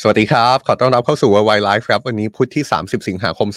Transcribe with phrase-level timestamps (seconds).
[0.00, 3.48] สวัสดีครับ ขอต้อนรับเข้าสู่ World Why Live ครับ วันนี้พุธที่ 30 สิงหาคม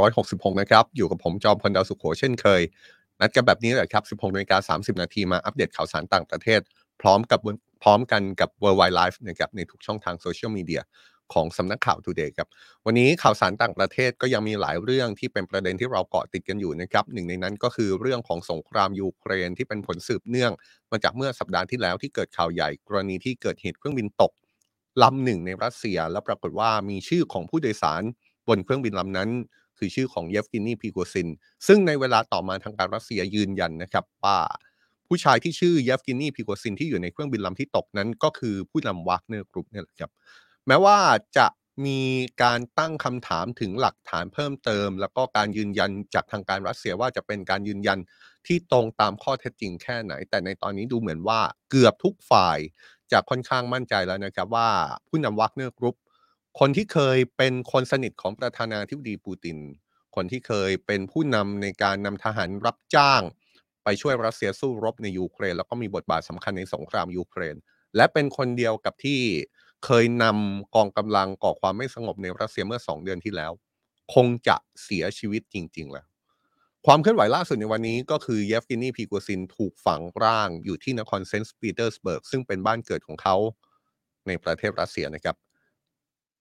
[0.00, 2.60] 2566 นะครับ อยู่กับผมจอมพลดาวสุโขเช่นเคย
[3.20, 6.60] นัดกันแบบนี้แหละครับ 16นาฬิกา30 นาทีมาอัปเดตข่าวสารต่างประเทศ
[7.00, 7.40] พร้อมกับ
[7.82, 10.82] พร้อมกันกับ World Why Live นะครับในทุกช่องทางโซเชียลมีเดีย
[11.34, 12.48] ของสำนักข่าว Today ครับ
[12.86, 20.52] วันนี้ข่าวสารต่างประเทศก็ยังมีหลายเรื่องที่เป็นประเด็นที่เราเกาะติดกันอยู่นะครับหนึ่งในนั้นก็คือเรื่องของสงครามยูเครนที่เป็นผลสืบเนื่อง
[20.90, 24.32] มาจากเมื่อสัปดาห์ที่แล้วที่เกิดข่าวใหญ่กรณีที่เกิดเหตุเครื่องบินตก
[25.02, 28.02] ลำหนึ่งในรัสเซีย แล้วปรากฏว่ามีชื่อของผู้โดยสาร
[28.48, 29.30] บนเครื่องบินลำนั้น
[29.78, 31.28] คือชื่อของเยฟกินีพีโกซิน
[31.66, 34.38] ซึ่งในเวลาต่อมาทางการรัสเซียยืนยันนะครับว่า
[35.08, 40.10] ผู้ชายที่ชื่อเยฟกินีพีโกซินที่อยู่ในเครื่องบินลำที่ตกนั้นก็คือผู้นำวากเนอร์กรุ๊ปเนี่ยแหละครับ
[40.66, 40.98] แม้ว่า
[41.36, 41.46] จะ
[41.86, 42.00] มี
[42.42, 47.98] การตั้งคำถามถึงหลักฐานเพิ่มเติม แล้วก็การยืนยันจากทางการรัสเซียว่าจะเป็นการยืนยัน
[48.48, 52.58] ที่ตรงตามข้อเท็จจริงแค่ไหน แต่ในตอนนี้ดูเหมือนว่าเกือบทุกฝ่าย
[53.12, 54.68] จะค่อนข้างมั่นใจแล้วนะครับว่า
[55.08, 55.96] ผู้นำวักเนอร์กรุ๊ป
[56.58, 59.58] คนที่เคยเป็นคนสนิทของประธานาธิบดีปูติน
[60.14, 63.22] คนที่เคยเป็นผู้นำในการนำทหารรับจ้าง
[63.84, 67.56] ไปช่วยรัสเซียสู้รบในยูเครน แล้วก็มีบทบาทสำคัญในสงครามยูเครน
[67.96, 69.20] และเป็นคนเดียวกับที่
[69.84, 73.52] เคยนำกองกำลังก่อความไม่สงบในรัสเซียเมื่อ 2 เดือนที่แล้ว
[74.14, 76.06] คงจะเสียชีวิตจริง ๆ แล้ว
[76.86, 83.36] ความเคลื่อนไหวล่าสุดในวันนี้ก็คือเยฟกินีพีโกซินถูกฝังร่างอยู่ที่นครเซนต์ปีเตอร์สเบิร์กซึ่งเป็นบ้านเกิดของเขา
[84.26, 85.36] ในประเทศรัสเซียนะครับ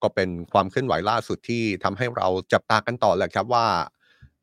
[0.02, 3.68] ก็เป็นความเคลื่อนไหวล่าสุดที่ทำให้เราจับตากันต่อแหละครับว่า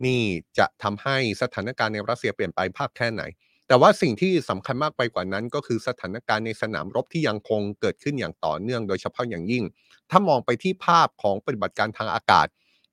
[0.04, 0.20] นี่
[0.58, 3.22] จะทำให้สถานการณ์ในรัสเซียเปลี่ยนไปมากแค่ไหน
[3.68, 9.64] แต่ว่าสิ่งที่สำคัญมากไปกว่านั้น ก็คือสถานการณ์ในสนามรบที่ยังคงเกิดขึ้นอย่างต่อเนื่อง โดยเฉพาะอย่างยิ่ง
[10.10, 12.46] ถ้ามองไปที่ภาพของปฏิบัติการทางอากาศ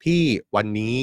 [0.06, 0.22] ที่
[0.56, 0.98] วันนี้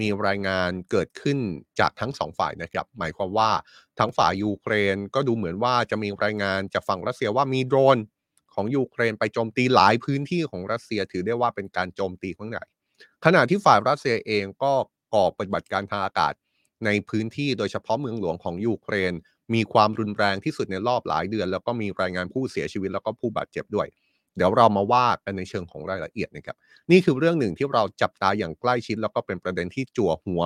[0.00, 1.38] มีรายงานเกิดขึ้น
[1.80, 3.50] จากทั้งสองฝ่ายนะครับ หมายความว่า
[3.98, 7.98] ทั้งฝ่ายยูเครนก็ดูเหมือนว่าจะมีรายงานจากฝั่งรัสเซียว่ามีโดรน
[8.54, 12.64] ของยูเครนไปโจมตีหลายพื้นที่ของรัสเซียถือได้ว่าเป็นการโจมตีครั้งใหญ่
[13.24, 14.72] ขณะที่ฝ่ายรัสเซียเองก็
[15.14, 16.34] ก่อปฏิบัติการทางอากาศ
[16.86, 19.12] ในพื้นที่โดยเฉพาะเมืองหลวงของยูเครน
[19.54, 23.86] มีความรุนแรงที่สุดในรอบหลายเดือน แล้วก็มีรายงานผู้เสียชีวิตแล้วก็ผู้บาดเจ็บด้วย
[24.38, 26.56] เดี๋ยวเรามาว่ากันในเชิงของรายละเอียดนะครับ
[26.90, 30.42] นี่คือเรื่องหนึ่งที่เราจับตาอย่างใกล้ชิด แล้วก็เป็นประเด็นที่จั่วหัว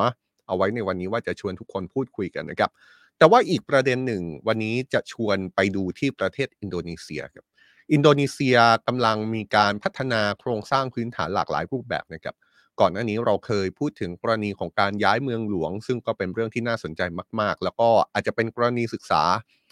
[0.46, 2.70] เอาไว้ในวันนี้ว่าจะชวนทุกคนพูดคุยกันนะครับ
[3.18, 7.46] แต่ว่าอีกประเด็นหนึ่งวันนี้จะชวนไปดูที่ประเทศอินโดนีเซียครับ
[7.92, 12.34] อินโดนีเซียกำลังมีการพัฒนาโครงสร้างพื้นฐานหลากหลายรูปแบบนะครับ
[12.80, 17.02] ก่อนหน้านี้เราเคยพูดถึงกรณีของการย้ายเมืองหลวง ซึ่งก็เป็นเรื่องที่น่าสนใจ
[17.40, 19.22] มาก ๆ แล้วก็อาจจะเป็นกรณีศึกษา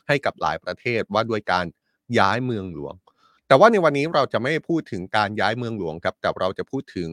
[0.08, 1.66] ให้กับหลายประเทศว่าด้วยการ
[2.18, 2.94] ย้ายเมืองหลวง
[3.50, 7.10] แต่ว่าในวันนี้เราจะไม่พูดถึงการย้ายเมืองหลวงครับแต่เราจะพูดถึง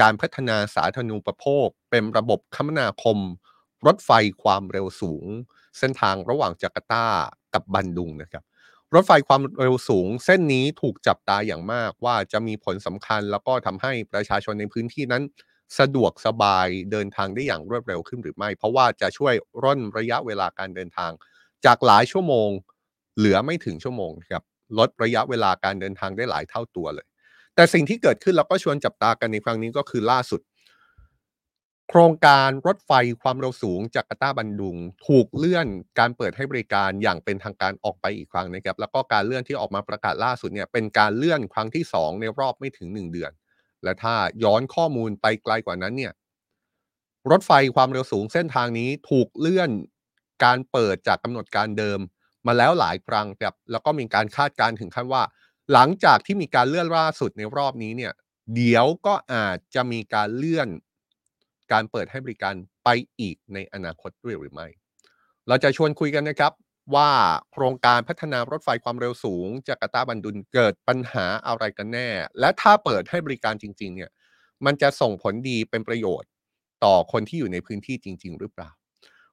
[0.00, 3.18] การพัฒนาสาธารณูปโภค เป็นระบบคมนาคม
[3.86, 4.10] รถไฟ
[4.42, 5.26] ความเร็วสูง
[5.78, 7.06] เส้นทางระหว่างจาการ์ตา
[7.54, 8.44] กับบันดุงนะครับ
[8.94, 15.22] รถไฟความเร็วสูง เส้นนี้ถูกจับตาอย่างมากว่าจะมีผลสำคัญ แล้วก็ทำให้ประชาชนในพื้นที่นั้น
[15.78, 21.10] สะดวกสบายเดินทางได้อย่างรวดเร็วขึ้นหรือไม่ เพราะว่าจะช่วยร่นระยะเวลาการเดินทาง
[21.66, 22.50] จากหลายชั่วโมง
[23.16, 24.44] เหลือไม่ถึงชั่วโมงครับ
[24.78, 27.06] ลดระยะเวลาการเดินทางได้หลายเท่าตัวเลย
[27.54, 30.40] แต่สิ่งที่เกิดขึ้นแล้วก็ชวนจับตากันในครั้งนี้ก็คือล่าสุด
[31.88, 32.92] โครงการรถไฟ
[33.22, 35.66] ความเร็วสูงจากการ์ตาบันดุง ถูกเลื่อน
[35.98, 43.32] การเปิดให้บริการอย่างเป็นทางการออกไปอีกครั้งนะครับ แล้วก็การเลื่อนที่ออกมาประกาศล่าสุดเนี่ยเป็นการเลื่อนครั้งที่ 2 ในรอบไม่ถึง 1 เดือน
[43.84, 44.14] และถ้า
[44.44, 46.12] ย้อนข้อมูลไปไกลกว่านั้นเนี่ย
[47.30, 49.70] รถไฟความเร็วสูงเส้นทางนี้ถูกเลื่อน
[50.44, 52.00] การเปิดจากกำหนดการเดิม
[52.46, 55.22] มาแล้วหลายครั้งครับแล้วก็มีการคาดการณ์ถึงขั้นว่า
[55.72, 58.12] หลังจากที่มีการเลื่อนล่าสุดในรอบนี้เนี่ย
[58.54, 60.68] เดี๋ยวก็อาจจะมีการเลื่อน
[61.72, 62.54] การเปิดให้บริการ
[62.84, 62.88] ไป
[63.20, 64.66] อีกในอนาคตด้วยหรือไม่
[65.48, 66.52] เราจะชวนคุยกันนะครับ
[66.94, 67.10] ว่า
[67.52, 72.08] โครงการพัฒนารถไฟความเร็วสูง จาการ์ตาบันดุนเกิดปัญหาอะไรกันแน่
[72.40, 74.10] และถ้าเปิดให้บริการจริง ๆ เนี่ย
[74.64, 76.30] มันจะส่งผลดีเป็นประโยชน์
[76.84, 78.70] ต่อคนที่อยู่ในพื้นที่จริง ๆ หรือเปล่า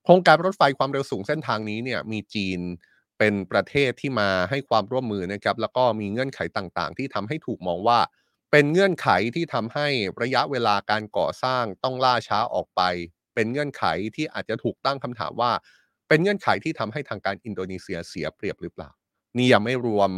[0.04, 2.60] โครงการรถไฟความเร็วสูงเส้นทางนี้เนี่ยมีจีน
[3.20, 8.00] เป็นประเทศที่มาให้ความร่วมมือนะครับแล้วก็มีเงื่อนไขต่างๆ ที่ทำให้ถูกมองว่า
[8.52, 9.88] เป็นเงื่อนไขที่ทำให้
[10.22, 12.82] ระยะเวลาการก่อสร้างต้องล่าช้าออกไป
[13.36, 13.84] เป็นเงื่อนไข
[14.16, 15.52] ที่อาจจะถูกตั้งคำถามว่า
[16.08, 18.90] เป็นเงื่อนไขที่ทำให้ทางการอินโดนีเซียเสียเปรียบหรือเปล่า
[19.38, 20.12] นี่ยังไม่รวม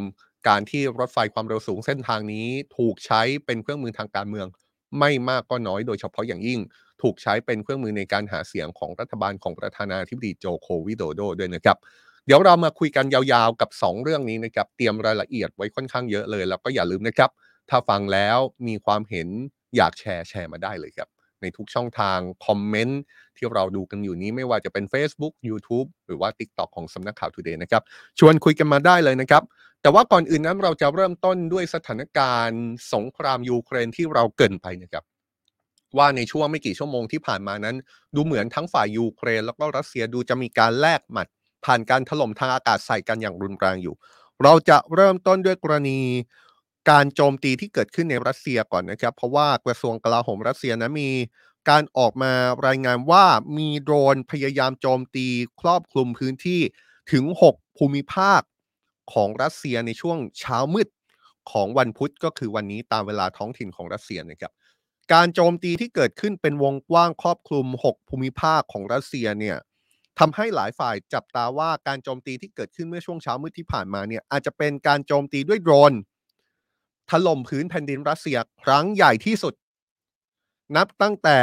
[0.48, 4.48] การที่รถไฟความเร็วสูงเส้นทางนี้ถูกใช้เป็นเครื่องมือทางการเมือง
[5.00, 6.60] ไม่มากก็น้อยโดยเฉพาะอย่างยิ่ง
[7.02, 11.78] ถูกใช้เป็นเครื่องมือในการหาเสียงของรัฐบาลของประธานาธิบดีโจโควิโดโดด้วยนะครับ
[12.28, 17.30] เดี๋ยวเรามาคุยกันยาวๆกับ 2 เรื่องนี้นะครับเตรียมรายละเอียดไว้ค่อนข้างเยอะเลย แล้วก็อย่าลืมนะครับ
[17.70, 18.38] ถ้าฟังแล้ว
[18.68, 19.28] มีความเห็น
[19.76, 21.10] อยากแชร์แชร์มาได้เลยครับ
[21.42, 23.02] ในทุกช่องทางคอมเมนต์
[23.38, 27.84] ที่เราดูกันอยู่นี้ไม่ว่าจะเป็น Facebook YouTube หรือว่า TikTok ของสำนักข่าว Today นะครับ
[28.20, 29.44] ชวนคุยกันมาได้เลยนะครับ
[29.82, 32.62] แต่ว่าก่อนอื่นนั้นเราจะเริ่มต้นด้วยสถานการณ์
[32.94, 35.04] สงครามยูเครนที่เราเกินไปนะครับ
[35.98, 37.76] ว่าในช่วงไม่กี่ชั่วโมงที่ผ่านมานั้น
[38.16, 41.28] ดูเหมือนทั้งฝ่ายยูเครน แล้วก็รัสเซียดูจะมีการแลกหมัด
[41.66, 43.96] ผ่านการถล่มทางอากาศใส่กันอย่างรุนแรงอยู่
[44.44, 46.00] เราจะเริ่มต้นด้วยกรณี
[46.90, 51.10] การโจมตีที่เกิดขึ้นในรัสเซียก่อนนะครับ เพราะว่ากระทรวงกลาโหมรัสเซียนะมี
[51.70, 52.34] การออกมา
[52.68, 53.26] รายงานว่า
[53.58, 55.28] มีโดรนพยายามโจมตี
[55.62, 56.62] ครอบคลุมพื้นที่
[57.12, 58.42] ถึง 6 ภูมิภาค
[59.14, 60.88] ของรัสเซียในช่วงเช้ามืด
[61.52, 64.52] ของวันพุธก็คือวันนี้ตามเวลาท้องถิ่นของรัสเซียนะครับ
[65.14, 69.58] การโจมตีที่เกิดขึ้นเป็นวงกว้างครอบคลุม 6 ภูมิภาคของรัสเซียเนี่ย
[70.20, 75.94] ทำให้หลายฝ่ายจับตาว่าการโจมตีที่เกิดขึ้นเมื่อช่วงเช้ามืดที่ผ่านมาเนี่ยอาจจะเป็นการโจมตีด้วยโดรน
[77.10, 79.54] ถล่มพื้นแผ่นดินรัสเซียครั้งใหญ่ที่สุด
[80.76, 81.40] นับตั้งแต่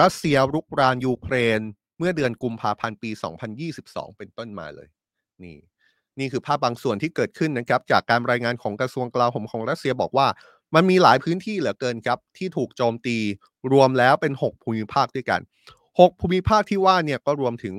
[0.00, 1.60] รัสเซียรุกรานยูเครน
[1.98, 3.10] เมื่อเดือนกุมภาพันธ์ปี
[3.64, 4.88] 2022 เป็นต้นมาเลย
[5.44, 5.58] นี่
[6.18, 10.26] นี่คือภาพบางส่วนที่เกิดขึ้นนะครับ จากการรายงานของกระทรวงกลาโหมของรัสเซียบอกว่า
[10.74, 13.16] มันมีหลายพื้นที่เหลือเกินครับ ที่ถูกโจมตี
[13.72, 15.40] รวมแล้วเป็น 6 ภูมิภาคด้วยกัน
[15.80, 17.74] 6 ภูมิภาคที่ว่าเนี่ยก็รวมถึง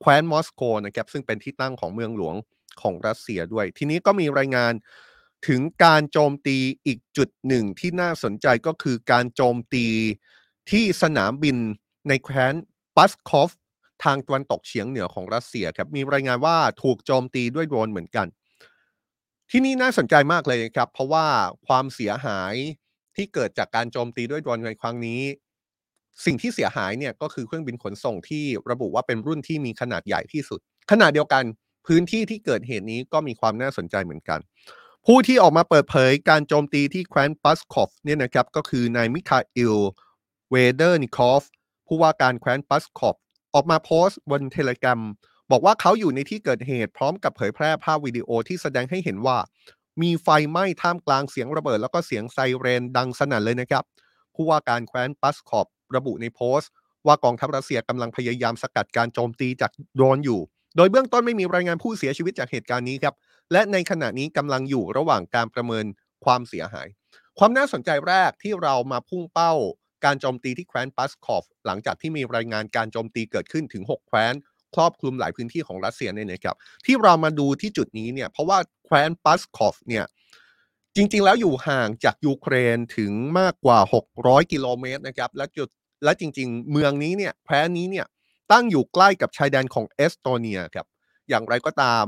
[0.00, 2.34] แคว้นมอสโกนะครับซึ่งเป็นที่ตั้งของเมืองหลวง
[2.80, 4.72] ของรัสเซียด้วย ทีนี้ก็มีรายงาน
[5.48, 9.86] ถึงการโจมตีอีกจุดหนึ่งที่น่าสนใจก็คือการโจมตี
[10.70, 11.56] ที่สนามบิน
[12.08, 12.54] ในแคว้น
[12.96, 13.50] ปัสคอฟ
[14.04, 18.26] ทางตะวันตกเฉียงเหนือของรัสเซียครับมีรายงานว่าถูกโจมตีด้วยโดรนเหมือนกัน
[19.50, 21.26] ที่นี่น่าสนใจมากเลยครับ เพราะว่า
[21.66, 22.54] ความเสียหาย
[23.16, 25.20] ที่เกิดจากการโจมตีด้วยโดรนในครั้งนี้
[26.24, 30.60] สิ่งที่เสียหายเนี่ยก็คือเครื่องบินขนส่งที่ระบุว่าเป็นรุ่นที่มีขนาดใหญ่ที่สุด
[30.90, 31.42] ขณะเดียวกัน
[31.86, 34.40] พื้นที่ที่เกิดเหตุนี้ก็มีความน่าสนใจเหมือนกัน
[35.06, 39.76] ผู้ที่ออกมาเปิดเผยการโจมตีที่แคว้นปัสคอฟเนี่ยนะครับก็คือนายมิคาอิล
[40.50, 41.42] เวเดอร์นิคอฟ
[41.86, 43.16] ผู้ว่าการแคว้นปัสคอฟ
[43.54, 45.00] ออกมาโพสต์บนเทเลกรม
[45.50, 49.38] บอกว่าเขาอยู่ในที่เกิดเหตุพร้อมกับเผยแพร่ภาพวิดีโอที่แสดงให้เห็นว่า
[50.02, 53.84] มีไฟไหม้ท่ามกลางเสียงระเบิด แล้วก็เสียงไซเรนดังสนั่นเลยนะครับ
[54.34, 55.66] ผู้ว่าการแคว้นปัสคอฟ
[55.96, 56.70] ระบุในโพสต์
[57.06, 60.40] ว่ากองทัพรัสเซียกำลังพยายามสกัดการโจมตีจากโดรนอยู่
[60.76, 63.14] โดยเบื้องต้นไม่มีรายงานผู้เสียชีวิตจากเหตุการณ์นี้ครับ
[63.52, 65.84] และในขณะนี้กำลังอยู่ระหว่างการประเมิน
[66.24, 66.88] ความเสียหาย
[67.38, 69.52] ความน่าสนใจแรกที่เรามาพุ่งเป้า
[70.04, 74.34] การโจมตีที่แคว้นปัสคอฟหลังจากที่มีรายงานการโจมตีเกิดขึ้นถึง 6 แคว้น
[74.74, 76.56] ครอบคลุมหลายพื้นที่ของรัสเซียเนี่ยนะครับ
[76.86, 80.04] ที่เรามาดูที่จุดนี้เนี่ยเพราะว่าแคว้นปัสคอฟเนี่ย
[80.96, 83.78] จริง ๆ แล้วอยู่ห่างจากยูเครนถึงมากกว่า
[84.16, 85.68] 600 กิโลเมตรนะครับ และจุด
[86.04, 88.06] และจริง ๆ เมืองนี้เนี่ยแคว้นนี้เนี่ย
[88.52, 90.86] ตั้งอยู่ใกล้กับชายแดนของเอสโตเนียครับ
[91.28, 92.06] อย่างไรก็ตาม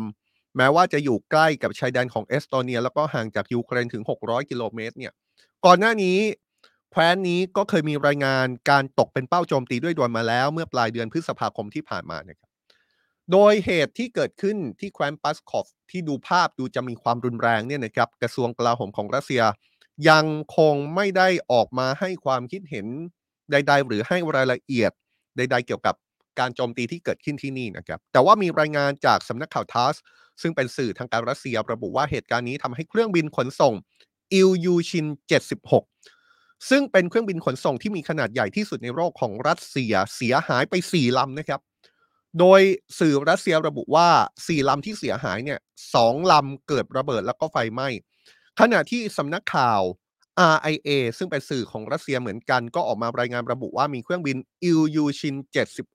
[0.56, 5.12] แม้ว่าจะอยู่ใกล้กับชายแดนของเอสโตเนีย แล้วก็ห่างจากยูเครนถึง 600 กิโลเมตรเนี่ย
[5.67, 6.19] ก่อนหน้านี้
[6.90, 12.48] แคว้นนี้ก็เคยมีรายงานการตกเป็นเป้าโจมตีด้วยโดรนมาแล้วเมื่อปลายเดือนพฤษภาคมที่ผ่านมานะครับ
[13.33, 19.43] โดยเหตุที่เกิดขึ้นที่แคว้นปัสคอฟที่ดูภาพดูจะมีความรุนแรงเนี่ยนะครับกระทรวงกลาโหมของรัสเซีย
[20.09, 20.27] ยัง
[20.57, 22.87] คงไม่ได้ออกมาให้ความคิดเห็น
[23.51, 24.93] ใด ๆ หรือให้รายละเอียด
[25.37, 25.95] ใด ๆ เกี่ยวกับ
[26.39, 29.95] การโจมตีที่เกิดขึ้นที่นี่นะครับแต่ว่ามีรายงานจากสำนักข่าวทัส
[30.43, 33.75] ซึ่งเป็นสื่อทางการรัสเซียระบุว่าเหตุการณ์นี้ทำให้เครื่องบินขนส่ง
[34.33, 35.07] อิลยูชิน
[35.87, 41.61] 76 ซึ่งเป็นเครื่องบินขนส่งที่มีขนาดใหญ่ที่สุดในโลกของรัสเซียเสียหายไป 4 ลำนะครับ
[42.38, 42.61] โดย
[42.99, 44.08] สื่อรัสเซียระบุว่า
[44.38, 45.61] 4 ลำที่เสียหายเนี่ย
[45.94, 47.88] สองลำเกิดระเบิดแล้วก็ไฟไหม้
[48.61, 49.82] ขณะที่สำนักข่าว
[50.55, 55.37] RIA ซึ่งเป็นสื่อของรัสเซียเหมือนกัน ก็ออกมารายงานระบุว่ามีเครื่องบินอิลยูชิน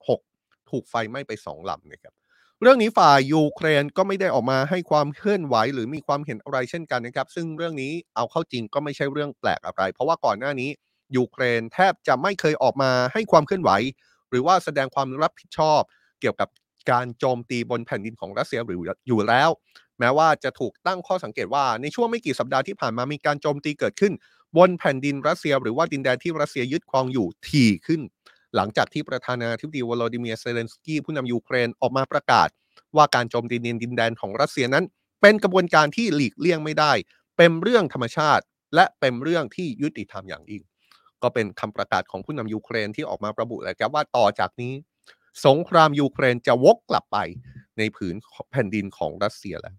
[0.06, 2.14] 76 ถูกไฟไหม้ไป 2 ลำนะครับ
[2.62, 10.70] เรื่องนี้ฝ่ายยูเครนก็ไม่ได้ออกมาให้ความเคลื่อนไหวหรือมีความเห็นอะไรเช่นกันนะครับ ซึ่งเรื่องนี้เอาเข้าจริงก็ไม่ใช่เรื่องแปลกอะไร เพราะว่าก่อนหน้านี้
[11.18, 13.72] ยูเครนแทบจะไม่เคยออกมาให้ความเคลื่อนไหว
[14.30, 15.82] หรือว่าแสดงความรับผิดชอบ
[16.24, 16.50] เกี่ยวกับ
[16.92, 19.50] การโจมตีบนแผ่นดินของรัสเซียหรืออยู่แล้ว
[20.00, 24.14] แม้ว่าจะถูกตั้งข้อสังเกตว่าในช่วงไม่กี่สัปดาห์ที่ผ่านมามีการโจมตีเกิดขึ้น
[24.58, 28.02] บนแผ่นดินรัสเซีย หรือว่าดินแดนที่รัสเซียยึดครองอยู่ถี่ขึ้น
[28.56, 32.50] หลังจากที่ประธานาธิบดีวลาดิเมียร์เซเลนสกี้ผู้นำยูเครนออกมาประกาศ
[32.96, 34.86] ว่าการโจมตีดินแดนของรัสเซียนั้น
[35.22, 36.92] เป็นกระบวนการที่หลีกเลี่ยงไม่ได้
[37.38, 38.44] เป็นเรื่องธรรมชาติ
[38.76, 40.64] และเป็นเรื่องที่ยุติธรรมอย่างยิ่ง
[41.24, 44.74] ก็เป็นคำประกาศของผู้นำยูเครนที่ออกมาระบุเลยครับว่าต่อจากนี้
[45.46, 47.18] สงครามยูเครนจะวกกลับไป
[47.78, 48.16] ในผืน
[48.52, 49.76] แผ่นดินของรัสเซียแล้ว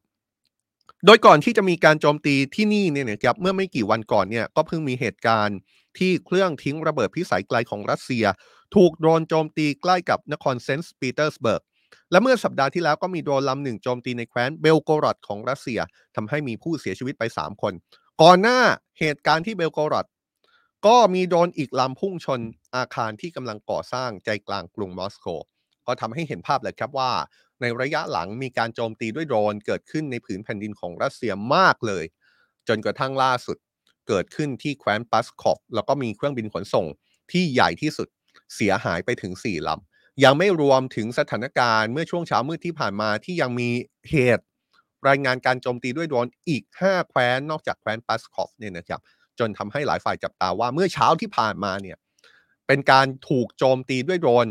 [1.06, 5.58] โดยก่อนที่จะมีการโจมตีที่นี่เนี่ยนะครับเมื่อไม่กี่วันก่อนเนี่ยก็เพิ่งมีเหตุการณ์
[5.99, 8.25] ที่เครื่องทิ้งระเบิดพิสัยไกลของรัสเซีย
[8.75, 11.62] ถูกโดรนโจมตีใกล้กับนครเซนต์ปีเตอร์สเบิร์ก
[12.11, 15.80] และเมื่อสัปดาห์ที่แล้วก็มีโดรนลำหนึ่งโจมตีในแคว้นเบลโกรดของรัสเซีย
[16.16, 17.73] ทำให้มีผู้เสียชีวิตไป 3 คน
[18.23, 18.58] ก่อนหน้า
[18.99, 20.06] เหตุการณ์ที่เบลโกรด
[20.87, 22.41] ก็มีโดนอีกลำพุ่งชน
[22.76, 25.26] อาคารที่กำลังก่อสร้างใจกลางกรุงมอสโก
[25.87, 27.12] ก็ทำให้เห็นภาพเลยครับว่า
[27.61, 32.05] ในระยะหลังมีการโจมตีด้วยโดรนเกิดขึ้นในผืนแผ่นดินของรัสเซียมากเลย
[32.69, 33.57] จนกระทั่งล่าสุด
[34.09, 36.87] เกิดขึ้นที่แคว้นปัสคอฟแล้วก็มีเครื่องบินขนส่ง
[37.33, 38.09] ที่ใหญ่ที่สุด
[38.55, 43.71] เสียหายไปถึง 4ลำ ยังไม่รวมถึงสถานการณ์เมื่อช่วงเช้ามืดที่ผ่านมาที่ยังมี
[44.11, 44.45] เหตุ
[45.09, 49.00] รายงานการโจมตีด้วยโดรนอีก 5 แคว้นนอกจากแคว้นปัสคอฟเนี่ยนะครับ
[49.38, 51.97] จนทำให้หลายฝ่ายจับตาว่าเมื่อเช้าที่ผ่านมาเนี่ย
[52.67, 54.47] เป็นการถูกโจมตีด้วยโดรน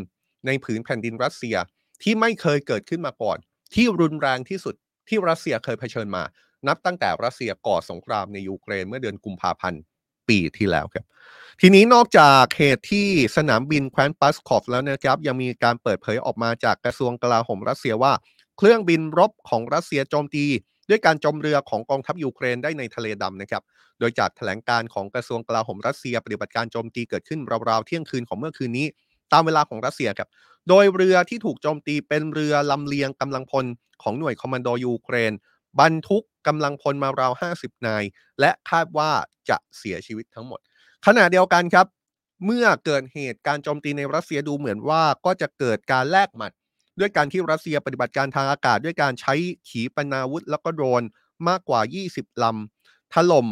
[0.45, 1.55] ในผืนแผ่นดินรัสเซีย
[2.03, 3.37] ที่ไม่เคยเกิดขึ้นมาก่อน
[3.73, 4.75] ที่รุนแรงที่สุด
[5.07, 6.23] ที่รัสเซียเคยเผชิญมา
[6.67, 9.81] นับตั้งแต่รัสเซียก่อสงครามในยูเครนเมื่อเดือนกุมภาพันธ์
[10.29, 11.05] ปีที่แล้วครับ
[11.61, 18.13] ทีนี้นอกจากเหตุที่สนามบินแคว้นปัสคอฟแล้วนะครับ ยังมีการเปิดเผยออกมาจากกระทรวงกลาโหมรัสเซียว่า
[18.57, 20.45] เครื่องบินรบของรัสเซียโจมตี
[20.89, 23.63] ด้วยการจมเรือของกองทัพยูเครนได้ในทะเลดำนะครับ
[23.99, 28.87] โดยจากแถลงการณ์ของกระทรวงกลาโหมรัสเซีย ปฏิบัติการโจมตีเกิดขึ้นราวๆเที่ยงคืนของเมื่อคืนนี้
[29.33, 30.29] ตามเวลาของรัสเซียครับ
[30.69, 33.65] โดยเรือที่ถูกโจมตีเป็นเรือลำเลียงกำลังพล
[34.03, 35.33] ของหน่วยคอมมานโดยูเครน
[35.79, 38.03] บรรทุกกำลังพลมาราว 50 นาย
[38.39, 39.11] และคาดว่า
[39.49, 40.59] จะเสียชีวิตทั้งหมด
[41.05, 41.87] ขณะเดียวกันครับ
[42.45, 46.51] เมื่อเกิดเหตุการโจมตีในรัสเซียดูเหมือนว่าก็จะเกิดการแลกหมัด
[46.99, 49.33] ด้วยการที่รัสเซียปฏิบัติการทางอากาศ ด้วยการใช้
[49.69, 51.03] ขีปนาวุธแล้วก็โดรน
[51.47, 51.81] มากกว่า
[52.11, 53.47] 20 ลำถล่ม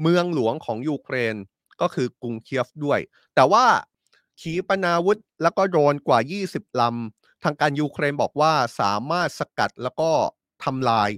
[0.00, 1.36] เมืองหลวงของยูเครน
[1.80, 3.00] ก็คือกรุงเคียฟด้วย
[3.34, 3.64] แต่ว่า
[4.40, 6.18] ขีปนาวุธแล้วก็โดรนกว่า
[6.48, 10.10] 20 ลำ ทางการยูเครนบอกว่าสามารถสกัดแล้วก็
[10.64, 11.10] ทำลาย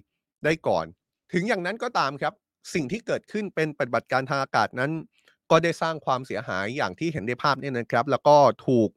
[0.44, 0.86] ได้ก่อน
[1.32, 2.34] ถึงอย่างนั้นก็ตามครับ
[2.74, 4.92] สิ่งที่เกิดขึ้นเป็นปฏิบัติการทางอากาศนั้น
[5.50, 8.36] ก็ได้สร้างความเสียหายอย่างที่เห็นในภาพนี้นะครับ แล้วก็
[8.66, 8.88] ถูก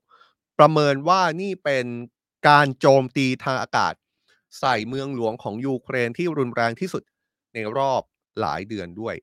[0.60, 1.86] ประเมินว่านี่เป็น
[2.48, 3.93] การโจมตีทางอากาศ
[4.60, 7.03] ใส่เมืองหลวงของยูเครนที่รุนแรงที่สุด
[7.53, 8.01] ในรอบ
[8.39, 9.15] หลายเดือนด้วย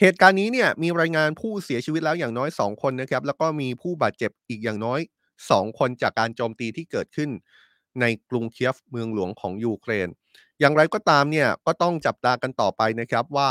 [0.00, 5.00] เหตุการณ์นี้เนี่ยมีรายงานผู้เสียชีวิตแล้วอย่างน้อย 2 คนนะครับ แล้วก็มีผู้บาดเจ็บอีกอย่างน้อย
[5.40, 7.30] 2 คนจากการโจมตีที่เกิดขึ้น
[8.00, 10.08] ในกรุงเคียฟเมืองหลวงของยูเครน
[10.60, 13.50] อย่างไรก็ตามเนี่ยก็ต้องจับตากันต่อไปนะครับว่า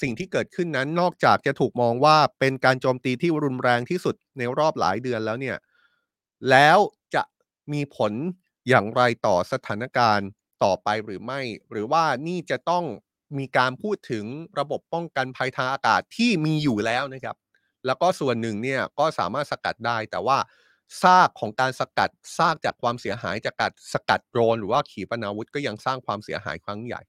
[0.00, 5.56] สิ่งที่เกิดขึ้นนั้นนอกจากจะถูกมองว่าเป็นการโจมตีที่รุนแรงที่สุดในรอบหลายเดือนแล้วเนี่ย
[6.50, 6.78] แล้ว
[7.14, 7.22] จะ
[7.72, 8.12] มีผล
[8.68, 10.28] อย่างไรต่อสถานการณ์
[10.64, 12.84] ต่อไปหรือไม่ หรือว่านี่จะต้อง
[13.38, 14.24] มีการพูดถึง
[14.58, 17.36] ระบบป้องกันภัยทางอากาศที่มีอยู่แล้วนะครับ
[17.86, 20.38] แล้วก็ส่วนหนึ่งเนี่ยก็สามารถสกัดได้ แต่ว่า
[21.02, 27.00] ซากของการสกัดซากจากความเสียหายจากการสกัดโดรนหรือว่าขีปนาวุธก็ยังสร้างความเสียหายครั้งใหญ่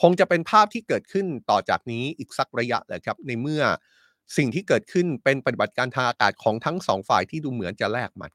[0.00, 3.62] คงจะเป็นภาพที่เกิดขึ้นต่อจากนี้อีกสักระยะแหละครับ ในเมื่อ
[4.36, 8.30] สิ่งที่เกิดขึ้นเป็นปฏิบัติการทางอากาศของทั้งสองฝ่ายที่ดูเหมือนจะแลกหมัด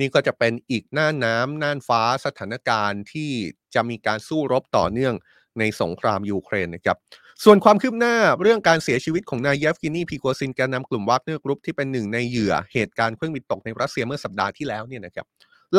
[0.00, 3.30] นี่ก็จะเป็นอีกน่านน้ำน่านฟ้าสถานการณ์ที่
[3.74, 5.14] จะมีการสู้รบต่อเนื่อง
[5.58, 6.96] ในสงครามยูเครนนะครับ
[7.44, 15.26] ส่วนความคืบหน้าเรื่องการเสียชีวิตของนายเยฟเกนีพริโกซินแกนนำกลุ่มวากเนอร์กรุ๊ปที่เป็นหนึ่งในเหยื่อเหตุการณ์เครื่องบินตกในรัสเซียเมื่อสัปดาห์ที่แล้วเนี่ยนะครับ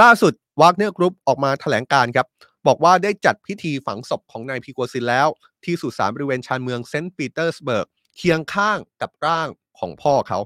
[0.02, 2.28] ล่าสุดวากเนอร์กรุ๊ปออกมาแถลงการณ์ครับ
[2.68, 5.28] บอกว่าได้จัดพิธีฝังศพของนายพริโกซินแล้ว
[5.66, 9.48] ที่สุสานบริเวณชานเมืองเซนต์ปีเตอร์สเบิร์กเคียงข้างกับร่าง
[9.80, 10.40] ของพ่อเขา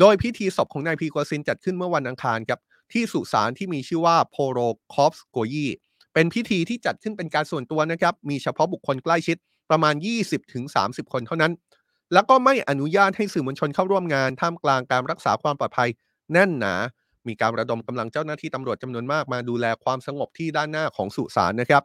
[0.00, 2.60] โดยพิธีศพของนายพริโกซินจัดขึ้นเมื่อวันอังคารครับ
[2.92, 4.58] ที่สุสานที่มีชื่อว่าโพโร
[4.94, 5.66] คอฟสโกเย
[6.14, 9.36] เป็นพิธีที่จัดขึ้นเป็นการส่วนตัวนะครับ มีเฉพาะบุคคลใกล้ชิด
[9.70, 9.94] ประมาณ
[10.54, 11.52] 20-30 คนเท่านั้น
[12.12, 15.88] แล้วก็ไม่อนุญาตให้สื่อมวลชนเข้าร่วมงาน ท่ามกลางการรักษาความปลอดภัย
[16.32, 16.74] แน่นหนา
[17.28, 21.82] มีการระดมกำลังเจ้าหน้าที่ตำรวจจำนวนมากมาดูแลความสงบที่ด้านหน้าของสุสานนะครับ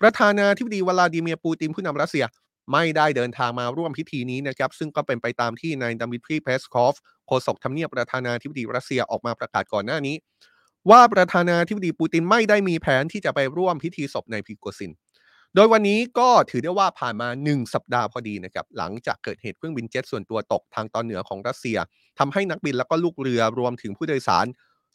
[0.00, 2.24] ประธานาธิบดีวลาดิเมียร์ปูตินผู้นำรัสเซีย
[2.72, 6.94] ไม่ได้เดินทางมาร่วมพิธีนี้นะครับซึ่งก็เป็นไปตามที่นายดมิทรีเพสคอฟ
[7.26, 10.16] โฆษกทำเนียบประธานาธิบดีรัสเซียออกมาประกาศก่อนหน้านี้
[10.90, 14.92] ว่าประธานาธิบดีปูตินไม่ได้มีแผนที่จะไปร่วมพิธีศพนายพริโกซิน
[15.54, 21.78] โดยวันนี้ก็ถือได้ว่าผ่านมา 1 สัปดาห์พอดีนะครับหลังจากเกิดเหตุเครื่องบินเจ็ตส่วนตัวตกทางตอนเหนือของรัสเซีย
[22.18, 24.46] ทำให้นักบินแล้วก็ลูกเรือรวมถึงผู้โดยสาร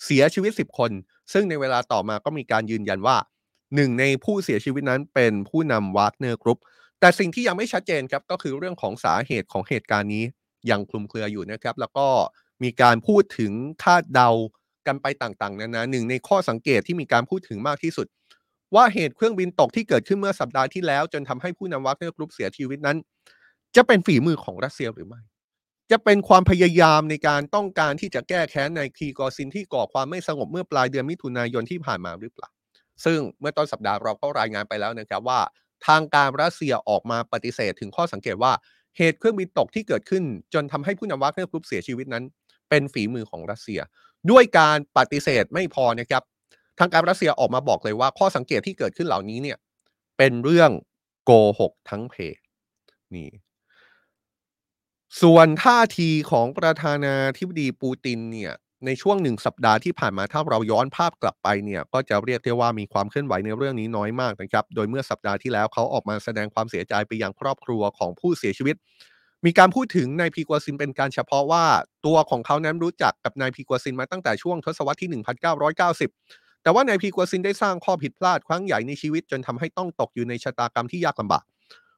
[0.06, 0.92] เสียชีวิต 10 คน
[1.34, 3.18] ซึ่งในเวลาต่อมาก็มีการยืนยันว่า
[3.76, 6.60] หนึ่งในผู้เสียชีวิตนั้นเป็นผู้นำวากเนอร์กรุ๊ป
[7.00, 10.24] แต่สิ่งที่ยังไม่ชัดเจนครับก็คือเรื่องของสาเหตุของเหตุการณ์นี้
[10.70, 12.08] ยังคลุมเครืออยู่นะครับ แล้วก็
[12.64, 13.52] มีการพูดถึง
[13.84, 14.30] คาดเดา
[14.88, 18.08] กันไปต่างๆนานาหนึ่งในข้อสังเกตที่มีการพูดถึงมากที่สุด
[18.76, 22.98] ว่าเหตุเครื่องบินตกที่เกิดขึ้นเมื่อสัปดาห์ที่แล้ว จนทำให้ผู้นำวากเนอร์กรุ๊ปเสียชีวิตนั้น
[23.76, 25.22] จะเป็นฝีมือของรัสเซียหรือไม่
[25.92, 32.50] จะเป็นความพยายามในการต้องการที่จะแก้แค้นนายพริโกซินที่ก่อความไม่สงบเมื่อปลายเดือนมิถุนายนที่ผ่านมาหรือเปล่า
[33.06, 35.40] ซึ่งเมื่อต้นสัปดาห์เราก็รายงานไปแล้วนะครับว่า
[35.88, 38.52] ทางการรัสเซียออกมาปฏิเสธถึงข้อสังเกตว่า
[38.98, 42.24] เหตุเครื่องบินตกที่เกิดขึ้น จนทำให้ผู้นำวากเนอร์กรุ๊ปเสียชีวิตนั้น
[42.70, 43.80] เป็นฝีมือของรัสเซีย
[44.32, 46.24] ด้วยการปฏิเสธไม่พอนะครับ
[46.80, 49.58] ทางการรัสเซียออกมาบอกเลยว่า ข้อสังเกตที่เกิดขึ้นเหล่านี้เนี่ย
[50.18, 50.72] เป็นเรื่อง
[51.26, 52.16] โกหกทั้งเพ
[53.16, 53.30] นี่
[55.22, 58.54] ส่วนท่าทีของประธานาธิบดีปูตินเนี่ย
[58.86, 68.76] ในช่วงหนึ่งสัปดาห์ที่ผ่านมาถ้าเราย้อนภาพกลับไปเนี่ยก็จะเรียกได้ว่ามีความเคลื่อนไหวในเรื่องนี้น้อยมากนะครับ โดยเมื่อสัปดาห์ที่แล้วเขาออกมาแสดงความเสียใจไปยังครอบครัวของผู้เสียชีวิต
[69.46, 71.64] มีการพูดถึงนายพริโกซินเป็นการเฉพาะว่า
[72.06, 75.24] ตัวของเขานั้นรู้จักกับนายพริโกซินมาตั้งแต่ช่วงทศวรรษที่
[75.86, 81.44] 1990 แต่ว่านายพริโกซินได้สร้างข้อผิดพลาดครั้งใหญ่ในชีวิตจนทำให้ต้องตกอยู่ในชะตากรรมที่ยากลำบาก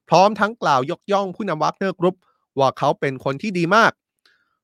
[0.10, 2.16] พร้อมทั้งกล่าวยกย่องผู้นำวากเนอร์กรุ๊ป
[2.60, 3.92] ว่าเขาเป็นคนที่ดีมาก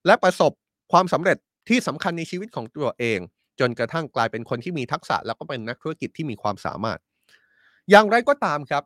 [0.05, 0.51] และประสบ
[0.91, 3.19] ความสำเร็จ ที่สำคัญในชีวิตของตัวเอง
[3.59, 6.99] จนกระทั่งกลายเป็นคนที่มีทักษะ แล้วก็เป็นนักธุรกิจที่มีความสามารถ
[7.89, 8.83] อย่างไรก็ตามครับ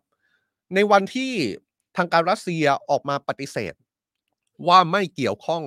[0.75, 1.31] ในวันที่
[1.97, 3.73] ทางการรัสเซียออกมาปฏิเสธ
[4.67, 5.63] ว่าไม่เกี่ยวข้อง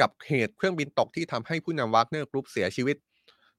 [0.00, 2.96] กับเหตุเครื่องบินตกที่ทำให้ผู้นำวากเนอร์กรุ๊ปเสียชีวิต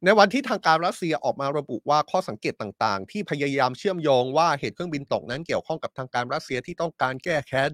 [0.03, 7.71] ในวันที่ทางการรัสเซียออกมาระบุว่าข้อสังเกตต่างๆ ที่พยายามเชื่อมโยงว่าเหตุเครื่องบินตกนั้นเกี่ยวข้องกับทางการรัสเซียที่ต้องการแก้แค้น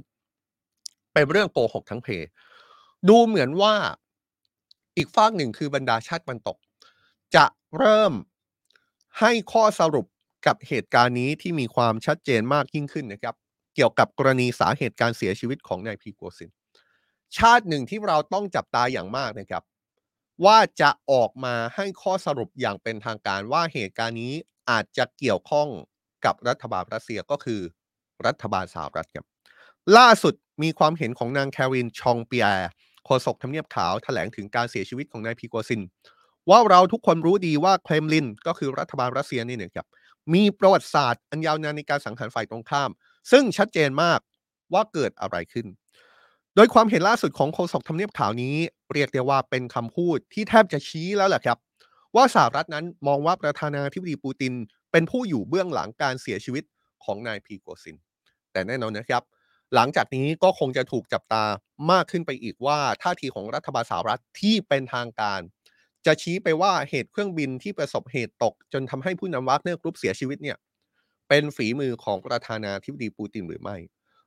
[1.13, 2.07] เป็นเรื่องโกหกทั้งเพ
[3.09, 3.75] ดูเหมือนว่า
[4.97, 6.57] อีกฝากหนึ่งคือบรรดาชาติตะวันตก
[7.35, 7.45] จะ
[7.77, 8.13] เริ่ม
[9.19, 10.05] ให้ข้อสรุป
[10.47, 13.35] กับเหตุการณ์นี้ที่มีความชัดเจนมากยิ่งขึ้นนะครับ
[13.75, 16.49] เกี่ยวกับกรณีสาเหตุการเสียชีวิตของนายพีโกซิน
[17.37, 19.63] ชาติหนึ่งที่เราต้องจับตาอย่างมากนะครับ
[20.45, 24.33] ว่าจะออกมาให้ข้อสรุปอย่างเป็นทางการว่าเหตุการณ์นี้
[24.69, 25.67] อาจจะเกี่ยวข้อง
[26.25, 27.61] กับรัฐบาลรัสเซียก็คือ
[28.25, 29.25] รัฐบาลสหรัฐครับ
[29.97, 30.33] ล่าสุด
[30.63, 32.69] มีความเห็นของนางแครินชองเปียร์
[33.05, 35.81] โฆษกทำเนียบขาวถแถลงถึงการเสียชีวิตของนายพีโกซิน
[36.49, 39.87] ว่าเราทุกคนรู้ดีว่าเครมลินก็คือรัฐบาลรัสเซียนี่เนี่ยครับ
[40.33, 42.89] มีประวัติศาสตร์อันยาวนานในการสังหารฝ่ายตรงข้าม
[43.31, 44.19] ซึ่งชัดเจนมาก
[44.73, 45.67] ว่าเกิดอะไรขึ้น
[46.55, 48.55] โดยความเห็นล่าสุดของโฆษกทำเนียบขาวนี้
[48.93, 51.57] เรียกได้ว่าเป็นคำพูดที่แทบจะชี้แล้วแหละครับ
[52.15, 54.53] ว่าสหรัฐนั้นมองว่าประธานาธิบดีปูติน
[54.91, 56.63] เป็นผู้อยู่เบื้องหลังการเสียชีวิต
[57.03, 57.97] ของนายพริโกซิน
[58.51, 59.23] แต่แน่นอนนะครับ
[59.75, 61.43] หลังจากนี้ก็คงจะถูกจับตา
[61.91, 65.39] มากขึ้นไปอีกว่าท่าทีของรัฐบาลสหรัฐที่เป็นทางการ
[66.05, 70.57] จะชี้ไปว่าเหตุเครื่องบินที่ประสบเหตุตก จนทำให้ผู้นำวากเนอร์กรุ๊ปเสียชีวิตเนี่ย
[71.29, 73.77] เป็นฝีมือของประธานาธิบดีปูตินหรือไม่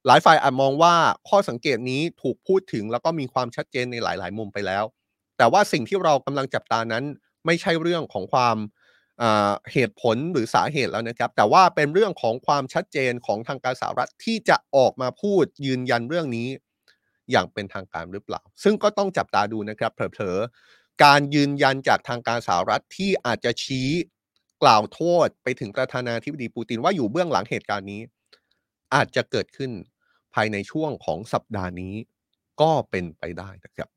[0.07, 0.95] หลายฝ่ายอาจมองว่า
[1.29, 4.85] ข้อสังเกตนี้ถูกพูดถึงแล้วก็มีความชัดเจนในหลาย ๆ มุมไปแล้ว
[5.39, 7.05] แต่ว่าสิ่งที่เรากำลังจับตานั้น
[7.47, 8.57] ไม่ใช่เรื่องของความ
[9.73, 16.49] เหตุผลหรือสาเหตุแล้วนะครับ แต่ว่าเป็นเรื่องของความชัดเจนของทางการสหรัฐที่จะออกมาพูดยืนยันเรื่องนี้
[17.31, 23.89] อย่างเป็นทางการหรือเปล่า ซึ่งก็ต้องจับตาดูนะครับเผลอๆการยืนยันจากทางการสหรัฐที่อาจจะชี้
[24.63, 28.03] กล่าวโทษไปถึงประธานาธิบดีปูตินว่าอยู่เบื้องหลังเหตุการณ์นี้
[28.95, 29.71] อาจจะเกิดขึ้น
[30.35, 31.95] ภายในช่วงของสัปดาห์นี้
[32.61, 33.89] ก็เป็นไปได้นะครับ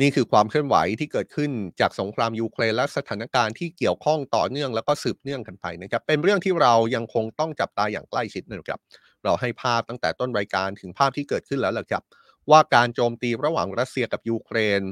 [0.00, 8.80] นี่คือความเคลื่อนไหวที่เกิดขึ้นจากสงครามยูเครนและสถานการณ์ที่เกี่ยวข้องต่อเนื่องแล้วก็สืบเนื่องกันไปนะครับ เป็นเรื่องที่เรายังคงต้องจับตาอย่างใกล้ชิดนะครับ
[9.24, 12.02] เราให้ภาพตั้งแต่ต้นรายการถึงภาพที่เกิดขึ้นแล้วแหละครับ
[12.50, 14.82] ว่าการโจมตีระหว่างรัสเซียกับยูเครน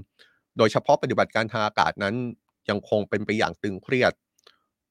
[0.58, 2.14] โดยเฉพาะปฏิบัติการทางอากาศนั้น
[2.68, 4.12] ยังคงเป็นไปอย่างตึงเครียด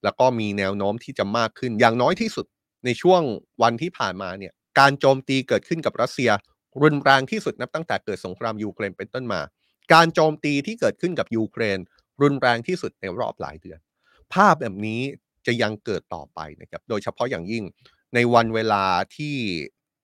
[0.04, 2.46] แล้วก็มีแนวโน้มที่จะมากขึ้น อย่างน้อยที่สุด
[2.86, 3.22] ในช่วง
[3.62, 6.30] วันที่ผ่านมาเนี่ย การโจมตีเกิดขึ้นกับรัสเซีย
[6.82, 9.42] รุนแรงที่สุดนับตั้งแต่เกิดสงครามยูเครนเป็นต้นมา
[9.94, 11.80] การโจมตีที่เกิดขึ้นกับยูเครน
[12.22, 13.80] รุนแรงที่สุดในรอบหลายเดือน
[14.34, 15.02] ภาพแบบนี้
[15.46, 17.64] จะยังเกิดต่อไปนะครับ โดยเฉพาะอย่างยิ่ง
[18.16, 19.36] ในวันเวลาที่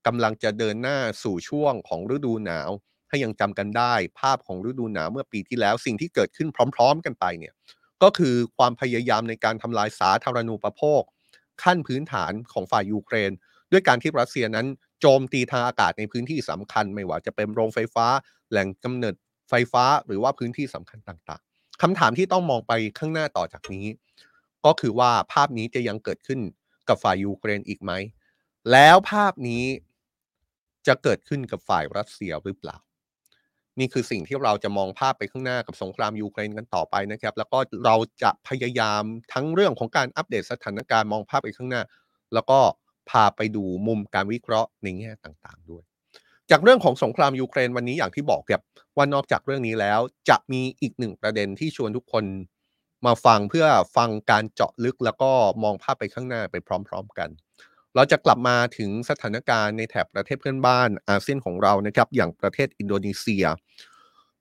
[0.08, 2.70] กำลังจะเดินหน้าสู่ช่วงของฤดูหนาว
[3.10, 7.54] ถ้ายังจำกันได้ภาพของฤดูหนาวเมื่อปีที่แล้ว สิ่งที่เกิดขึ้นพร้อม ๆ กันไปเนี่ย
[8.04, 11.02] ก็คือความพยายามในการทำลายสาธารณูปโภค
[11.64, 13.32] ขั้นพื้นฐานของฝ่ายยูเครน
[13.72, 14.68] ด้วยการที่รัสเซียนั้น
[15.02, 18.08] โจมตีทางอากาศในพื้นที่สำคัญ ไม่ว่าจะเป็นโรงไฟฟ้า
[18.50, 19.16] แหล่งกำเนิด
[19.52, 23.86] ไฟฟ้าหรือว่าพื้นที่สำคัญต่างๆคำถามที่ต้องมองไปข้างหน้าต่อจากนี้
[24.66, 26.40] ก็คือว่าภาพนี้จะยังเกิดขึ้น
[26.90, 27.92] กับฝ่ายยูเครนอีกไหม
[28.72, 29.64] แล้วภาพนี้
[30.88, 32.78] จะเกิดขึ้นกับฝ่ายรัสเซียหรือเปล่า
[33.80, 41.82] นี่คือสิ่งที่เราจะมองภาพไปข้างหน้ากับสงครามยูเครนกันต่อไปนะครับ แล้วก็เราจะพยายามทั้งเรื่องของการอัปเดตสถานการณ์มองภาพไปข้างหน้า
[42.34, 42.60] แล้วก็
[43.10, 45.84] พาไปดูมุมการวิเคราะห์ในแง่ต่างๆด้วย
[46.52, 48.62] จากเรื่องของสงครามยูเครนวันนี้อย่างที่บอกครับ
[48.98, 52.26] ว่านอกจากเรื่องนี้แล้ว จะมีอีกหนึ่งประเด็นที่ชวนทุกคน
[53.06, 55.32] มาฟังเพื่อฟังการเจาะลึกแล้วก็
[55.64, 56.56] มองภาพไปข้างหน้าไป
[56.88, 57.30] พร้อม ๆกัน
[57.96, 63.46] เราจะกลับมาถึงสถานการณ์ในแถบประเทศเพื่อนบ้านอาเซียนของเรานะครับ อย่างประเทศอินโดนีเซีย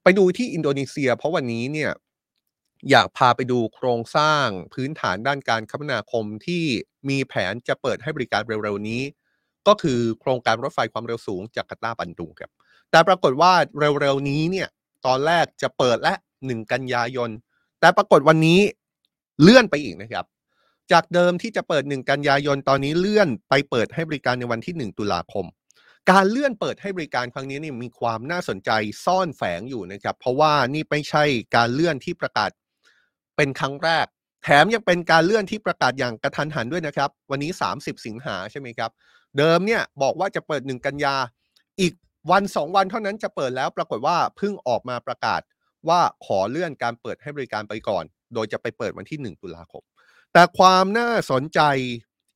[0.03, 1.91] ไปดูที่อินโดนีเซีย เพราะวันนี้เนี่ย
[2.89, 6.63] อยากพาไปดูโครงสร้างพื้นฐานด้านการคมนาคมที่
[7.09, 9.01] มีแผนจะเปิดให้บริการเร็วๆนี้
[9.67, 12.51] ก็คือโครงการรถไฟความเร็วสูงจากกาตาบันดุงครับ
[12.91, 14.67] แต่ปรากฏว่าเร็วๆนี้เนี่ย
[15.05, 16.13] ตอนแรกจะเปิดและ
[16.45, 17.29] หนึ่งกันยายน
[17.79, 18.59] แต่ปรากฏวันนี้
[19.41, 20.25] เลื่อนไปอีกนะครับ
[20.91, 25.45] จากเดิมที่จะเปิดหนึ่งกันยายนตอนนี้เลื่อนไปเปิดให้บริการในวันที่หนึ่งตุลาคม
[26.11, 28.71] การเลื่อนเปิดให้บริการครั้งนี้นี่มีความน่าสนใจ
[29.05, 31.23] ซ่อนแฝงอยู่นะครับ เพราะว่านี่ไม่ใช่
[31.55, 32.49] การเลื่อนที่ประกาศ
[33.35, 34.05] เป็นครั้งแรก
[34.43, 38.91] แถมยังเป็นการเลื่อนที่ประกาศอย่างกระทันหันด้วยนะครับ วันนี้ 30 สิงหาใช่ไหมครับ
[39.37, 41.15] เดิมเนี่ยบอกว่าจะเปิด 1 กันยา
[41.81, 41.93] อีก
[42.31, 45.41] วันสองวันเท่านั้นจะเปิดแล้วปรากฏว่าเพิ่งออกมาประกาศ
[45.89, 49.83] ว่าขอเลื่อนการเปิดให้บริการไปก่อน โดยจะไปเปิดวันที่ 1 ตุลาคม
[50.33, 51.61] แต่ความน่าสนใจ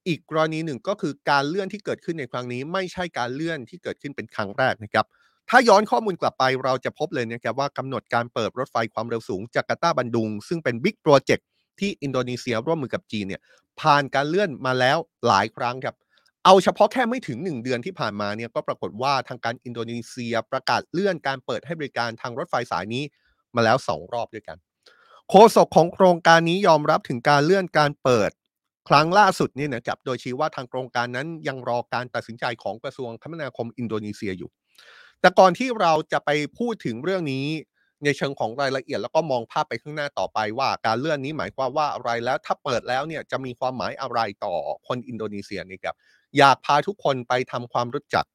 [0.07, 5.05] อีกกรณีหนึ่งก็คือการเลื่อนที่เกิดขึ้นในครั้งนี้ ไม่ใช่การเลื่อนที่เกิดขึ้นเป็นครั้งแรกนะครับ
[5.49, 11.47] ถ้าย้อนข้อมูลกลับไปเราจะพบเลยนะครับว่ากำหนดการเปิดรถไฟความเร็วสูงจาการ์ตาบันดุง ซึ่งเป็น big project
[11.79, 13.41] ที่อินโดนีเซียร่วมมือกับจีนเนี่ย
[13.79, 15.95] ผ่านการเลื่อนมาแล้วหลายครั้งครับ
[16.45, 23.03] เอาเฉพาะแค่ไม่ถึง 1 เดือนที่ผ่านมาเนี่ยก็ปรากฏว่าทางการอินโดนีเซียประกาศเลื่อนการเปิดให้บริการทางรถไฟสายนี้
[23.55, 24.57] มาแล้ว 2 รอบด้วยกัน
[25.29, 28.31] โฆษกของโครงการนี้ยอมรับถึงการเลื่อนการเปิด
[28.89, 34.49] ครั้งล่าสุดนี่นะครับโดยชี้ว่าทางโครงการนั้นยังรอการตัดสินใจของกระทรวงคมนาคมอินโดนีเซียอยู่
[35.21, 37.45] แต่ก่อนที่เราจะไปพูดถึงเรื่องนี้
[38.03, 44.55] ในเชิงของรายละเอียดแล้วก็มองภาพไปข้างหน้าต่อไปว่าการเลื่อนนี้หมายความว่าอะไรแล้วถ้าเปิดแล้วเนี่ยจะมีความหมายอะไรต่อ
[44.87, 45.95] คนอินโดนีเซียนี่ครับ
[46.37, 48.25] อยากพาทุกคนไปทำความรู้จัก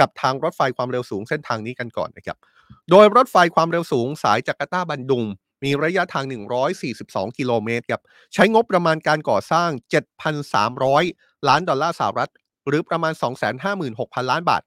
[0.00, 2.38] กับทางรถไฟความเร็วสูงเส้นทางนี้กันก่อนนะครับ
[2.90, 5.24] โดยรถไฟความเร็วสูงสายจาการ์ตาบันดุง
[5.64, 6.24] มีระยะทาง
[6.80, 8.02] 142 กิโลเมตรครับ
[8.34, 9.70] ใช้งบประมาณการก่อสร้าง
[10.58, 12.30] 7,300 ล้านดอลลาร์สหรัฐ
[12.68, 13.12] หรือประมาณ
[13.72, 14.62] 256,000 ล้านบาท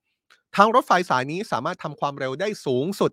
[0.56, 3.12] ทางรถไฟสายนี้สามารถทำความเร็วได้สูงสุด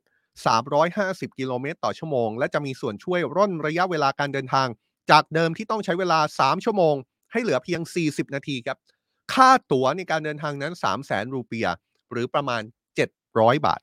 [0.69, 4.69] 350 กิโลเมตรต่อชั่วโมง และจะมีส่วนช่วยร่นระยะเวลาการเดินทาง
[5.11, 6.95] จากเดิมที่ต้องใช้เวลา 3 ชั่วโมง
[7.33, 8.79] ให้เหลือเพียง 40 นาทีครับ
[9.35, 11.69] ค่าตั๋วในการเดินทางนั้น 3 0 0แสนรูเปีย
[12.13, 12.63] หรือประมาณ
[13.15, 13.81] 700 บาท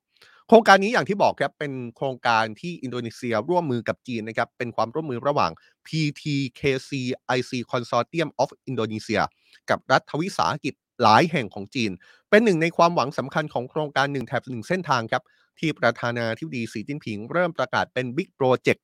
[0.47, 5.51] โครงการนี้อย่างที่บอกครับเป็นโครงการที่อินโดนีเซียร่วมมือกับจีนนะครับเป็นความร่วมมือระหว่าง
[5.87, 6.91] PT
[7.37, 9.21] KCIC Consortium of Indonesia
[9.69, 11.91] กับรัฐวิสาหกิจหลายแห่งของจีน
[12.29, 15.23] เป็นหนึ่งในความหวังสำคัญของโครงการหนึ่งแถบหนึ่งเส้นทางครับ
[15.59, 18.83] ที่ประธานาธิบดีสีจิ้นผิงเริ่มประกาศเป็น big project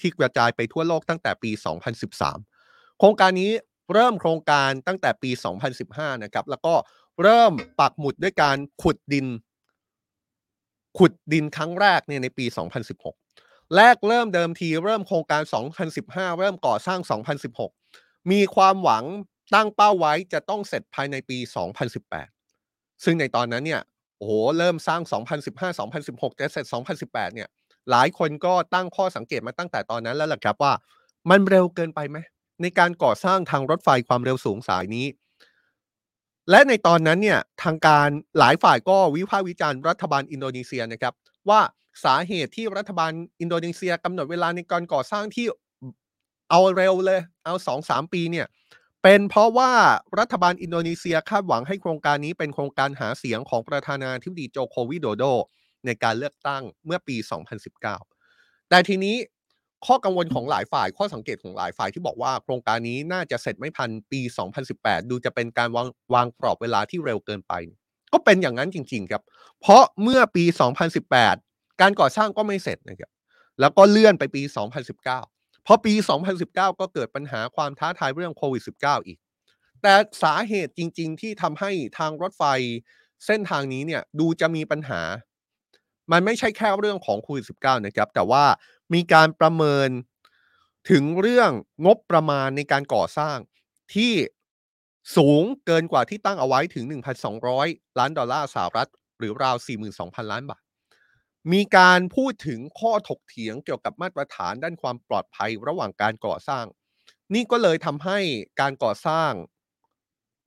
[0.00, 1.50] ที่กระจายไปทั่วโลกตั้งแต่ปี
[2.24, 3.50] 2013 โครงการนี้
[3.92, 5.30] เริ่มโครงการตั้งแต่ปี
[5.76, 6.74] 2015 นะครับ แล้วก็
[7.22, 9.26] เริ่มปักหมุดด้วยการขุดดิน
[10.98, 12.46] ขุดดินครั้งแรกเนี่ยในปี
[13.10, 15.42] 2016 แรกเริ่มเดิมทีเริ่มโครงการ
[15.90, 17.00] 2015 เริ่มก่อสร้าง
[17.64, 19.04] 2016 มีความหวัง
[19.54, 21.38] ตั้งเป้าไว้จะต้องเสร็จภายในปี
[22.20, 23.82] 2018 ซึ่งในตอนนั้นเนี่ย
[24.18, 25.00] โอ้โหเริ่มสร้าง
[25.46, 26.66] 2015 2016 จะเสร็จ
[27.00, 27.48] 2018 เนี่ย
[27.90, 30.72] หลายคนก็ตั้งข้อสังเกตมาตั้งแต่ตอนนั้นแล้วแหละครับว่า
[31.30, 32.18] มันเร็วเกินไปไหม
[32.62, 35.06] ในการก่อสร้างทางรถไฟความเร็วสูงสายนี้
[36.50, 41.14] และในตอนนั้นเนี่ยทางการหลายฝ่ายก็วิพากษ์วิจารณ์รัฐบาลอินโดนีเซียนะครับ
[41.48, 41.60] ว่า
[42.04, 45.46] สาเหตุที่รัฐบาลอินโดนีเซียกำหนดเวลาในการก่อสร้างที่
[46.50, 48.46] เอาเร็วเลย เอาสองสามปีเนี่ย
[49.02, 49.70] เป็นเพราะว่า
[50.18, 55.24] รัฐบาลอินโดนีเซียคาดหวังให้โครงการนี้เป็นโครงการหาเสียงของประธานาธิบดีโจโควิโดโด
[55.86, 57.16] ในการเลือกตั้งเมื่อปี
[57.92, 59.16] 2019 แต่ทีนี้
[59.86, 64.20] ข้อกังวลของหลายฝ่าย ข้อสังเกตของหลายฝ่ายที่บอกว่าโครงการนี้น่าจะเสร็จไม่ทันปี
[64.66, 67.52] 2018 ดูจะเป็นการวางวางกรอบเวลาที่เร็วเกินไป
[68.12, 69.22] ก็เป็นอย่างนั้นจริง ๆ ครับ
[69.60, 70.44] เพราะเมื่อปี
[71.12, 73.10] 2018 การก่อสร้างก็ไม่เสร็จนะครับ
[73.60, 74.42] แล้วก็เลื่อนไปปี
[75.04, 75.94] 2019พอปี
[76.36, 79.18] 2019 ก็เกิดปัญหาความท้าทายเรื่องโควิด -19 อีก
[79.82, 82.44] แต่สาเหตุจริง ๆ ที่ทำให้ทางรถไฟ
[83.26, 85.00] เส้นทางนี้เนี่ยดูจะมีปัญหา
[86.12, 88.44] มันไม่ใช่แค่เรื่องของโควิด -19 นะครับ แต่ว่า
[88.94, 89.88] มีการประเมิน
[90.90, 91.50] ถึงเรื่อง
[91.86, 93.36] งบประมาณในการก่อสร้าง
[93.94, 94.12] ที่
[95.16, 96.84] สูงเกินกว่าที่ตั้งเอาไว้ถึง
[97.42, 99.56] 1,200 ล้านดอลลาร์สหรัฐ หรือราว
[99.94, 100.62] 42,000 ล้านบาท
[101.52, 106.64] มีการพูดถึงข้อถกเถียงเกี่ยวกับมาตรฐานด้านความปลอดภัยระหว่างการก่อสร้าง
[107.34, 108.18] นี่ก็เลยทำให้
[108.60, 109.32] การก่อสร้าง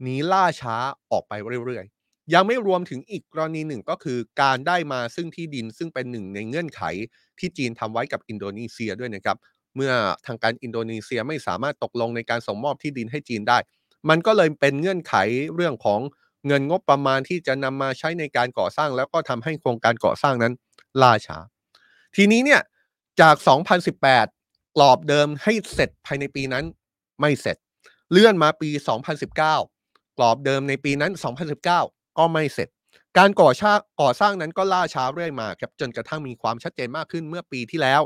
[0.06, 0.76] นี้ล่าช้า
[1.12, 1.34] ออกไป
[1.66, 1.86] เรื่อย
[2.34, 6.82] ยังไม่รวมถึงอีกกรณีหนึ่งก็คือการได้มาซึ่งที่ดินซึ่งเป็นหนึ่งในเงื่อนไข
[7.40, 9.38] ที่จีนทำไว้กับอินโดนีเซียด้วยนะครับ
[9.76, 9.92] เมื่อ
[10.26, 13.58] ทางการอินโดนีเซียไม่สามารถตกลงในการส่งมอบที่ดินให้จีนได้
[14.10, 15.16] มันก็เลยเป็นเงื่อนไข
[15.56, 16.00] เรื่องของ
[16.48, 20.54] เงินงบประมาณที่จะนำมาใช้ในการก่อสร้าง แล้วก็ทำให้โครงการก่อสร้างนั้น
[21.02, 21.38] ล่าช้า
[22.16, 22.62] ทีนี้เนี่ย
[23.22, 23.36] จาก
[24.06, 26.66] 2018 กรอบเดิมให้เสร็จภายในปีนั้น
[27.22, 27.58] ไม่เสร็จ
[28.12, 28.70] เลื่อนมาปี
[29.24, 31.12] 2019 กรอบเดิมในปีนั้น
[31.62, 32.70] 2019 ก็ไม่เสร็จ
[33.18, 38.02] การก่อสร้าก่อสร้างนั้นก็ล่าช้าเรื่อยมาครับจนกระทั่งมีความชัดเจนมากขึ้นเมื่อปีที่แล้ว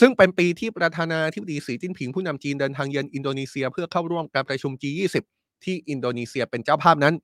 [0.00, 5.16] ซึ่งเป็นปีที่ประธานาธิบดีสีจิ้นผิงผู้นำจีนเดินทางเยือนอินโดนีเซีย เพื่อเข้าร่วมการประชุม G20
[5.64, 7.14] ที่อินโดนีเซียเป็นเจ้าภาพนั้น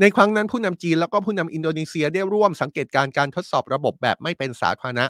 [0.00, 5.04] ในครั้งนั้นผู้นำจีนแล้วก็ผู้นำอินโดนีเซียได้ร่วมสังเกตการการทดสอบระบบแบบไม่เป็นสาธารณะ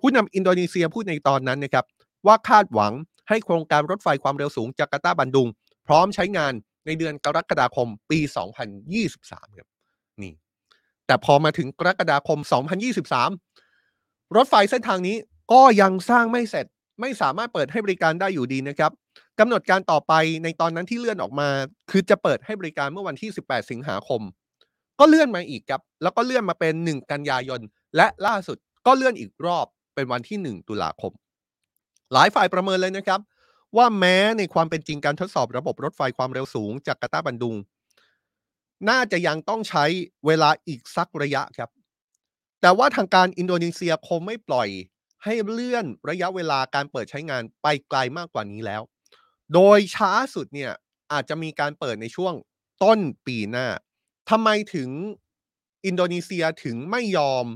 [0.00, 1.84] ผู้นำอินโดนีเซียพูดในตอนนั้นนะครับ
[2.26, 2.92] ว่าคาดหวัง
[3.28, 5.48] ให้โครงการรถไฟความเร็วสูงจาการ์ตาบันดุง
[5.86, 6.52] พร้อมใช้งาน
[6.86, 8.18] ในเดือนกรกฎาคมปี
[8.88, 9.69] 2023ครับ
[10.24, 10.34] นี่
[11.06, 12.38] แต่พอมาถึงกรกฎาคม
[13.56, 15.16] 2023 รถไฟเส้นทางนี้
[15.52, 16.66] ก็ยังสร้างไม่เสร็จ
[17.00, 18.92] ไม่สามารถเปิดให้บริการได้อยู่ดีนะครับ
[19.38, 20.12] กำหนดการต่อไป
[20.44, 21.48] ในตอนนั้นที่เลื่อนออกมา
[21.90, 24.20] คือจะเปิดให้บริการเมื่อวันที่ 18 สิงหาคม
[25.00, 27.60] ก็เลื่อนมาอีกครับ แล้วก็เลื่อนมาเป็น 1 กันยายน
[27.96, 28.56] และล่าสุด
[28.86, 31.12] ก็เลื่อนอีกรอบเป็นวันที่ 1 ตุลาคม
[32.12, 33.20] หลายฝ่ายประเมินเลยนะครับ
[33.76, 37.56] ว่าแม้ในความเป็นจริงการทดสอบระบบรถไฟความเร็วสูงจากกาตาบันดุง
[38.88, 39.84] น่าจะยังต้องใช้
[40.26, 41.70] เวลาอีกสักระยะครับ
[42.60, 44.68] แต่ว่าทางการอินโดนีเซียคงไม่ปล่อย
[45.24, 48.82] ให้เลื่อนระยะเวลาการเปิดใช้งานไปไกลมากกว่านี้แล้ว
[49.54, 50.72] โดยช้าสุดเนี่ย
[51.12, 52.34] อาจจะมีการเปิดในช่วง
[52.82, 53.66] ต้นปีหน้า
[54.30, 54.90] ทำไมถึง
[55.86, 57.46] อินโดนีเซียถึงไม่ยอม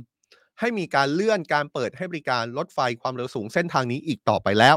[0.60, 4.76] ให้มีการเลื่อนการเปิดให้บริการรถไฟความเร็วสูงเส้นทางนี้อีกต่อไปแล้ว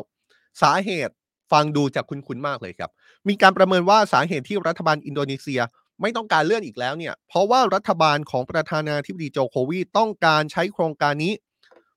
[0.62, 1.14] สาเหตุ
[1.52, 2.92] ฟังดูจากคุณคุณมากเลยครับ
[3.28, 5.62] มีการประเมินว่าสาเหตุที่รัฐบาลอินโดนีเซีย
[6.02, 11.34] ไม่ต้องการเลื่อนอีกแล้วเนี่ย เพราะว่ารัฐบาลของประธานาธิบดีโจโควีต้องการใช้โครงการนี้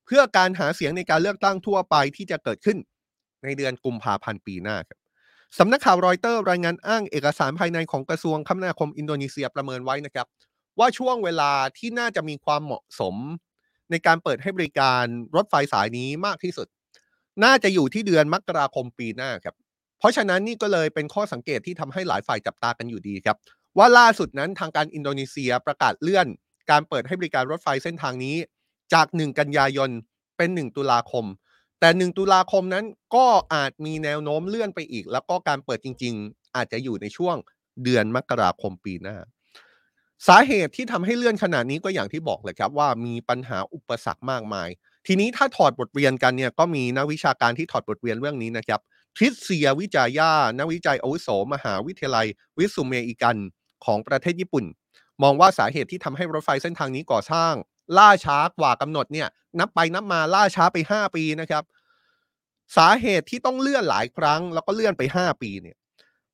[0.06, 2.78] เพื่อการหาเสียงในการเลือกตั้งทั่วไปที่จะเกิดขึ้น
[3.44, 4.98] ในเดือนกุมภาพันธ์ปีหน้าครับ
[5.58, 10.26] สำนักข่าวรอยเตอร์รายงานอ้างเอกสารภายในของกระทรวงคมนาคมอินโดนีเซียประเมินไว้นะครับ
[10.78, 13.16] ว่าช่วงเวลาที่น่าจะมีความเหมาะสม
[13.90, 15.04] ในการเปิดให้บริการ
[15.36, 16.66] รถไฟสายนี้มากที่สุด
[17.44, 19.54] น่าจะอยู่ที่เดือนมกราคมปีหน้าครับ
[19.98, 23.36] เพราะฉะนั้นนี่ก็เลยเป็นข้อสังเกตที่ทำให้หลายฝ่ายจับตากันอยู่ดีครับ
[23.78, 26.26] ว่าล่าสุดนั้นทางการอินโดนีเซียประกาศเลื่อน
[26.70, 28.36] การเปิดให้บริการรถไฟเส้นทางนี้
[28.94, 29.90] จาก 1 กันยายน
[30.36, 31.24] เป็น 1 ตุลาคม
[31.80, 37.36] แต่ 1 ตุลาคมนั้นก็อาจมีแนวโน้มเลื่อนไปอีก แล้วก็การเปิดจริง ๆ อาจจะอยู่ในช่วง
[37.84, 39.16] เดือนมกราคมปีหน้า
[40.28, 44.68] สาเหตุที่ทำให้เลื่อนขนาดนี้ก็อย่างที่บอกเลยครับว่ามีปัญหาอุปสรรคมากมาย
[45.06, 48.80] ทีนี้ถ้าถอดบทเรียนกันเนี่ยก็มีนักวิชาการที่ถอดบทเรียนเรื่องนี้นะครับ
[49.16, 52.26] ทริสเซียวิจายานักวิจัยอาวุโสมหาวิทยาลัย
[52.58, 53.36] วิสุเมอิกัน
[53.84, 54.64] ของประเทศญี่ปุ่น
[55.22, 57.54] มองว่าสาเหตุที่ทำให้รถไฟเส้นทางนี้ก่อสร้าง
[57.98, 59.28] ล่าช้ากว่ากำหนดเนี่ย
[59.60, 61.64] นับไปนับมาล่าช้าไป 5 ปีนะครับ
[62.76, 65.76] สาเหตุที่ต้องเลื่อนหลายครั้ง แล้วก็เลื่อนไป 5 ปีเนี่ย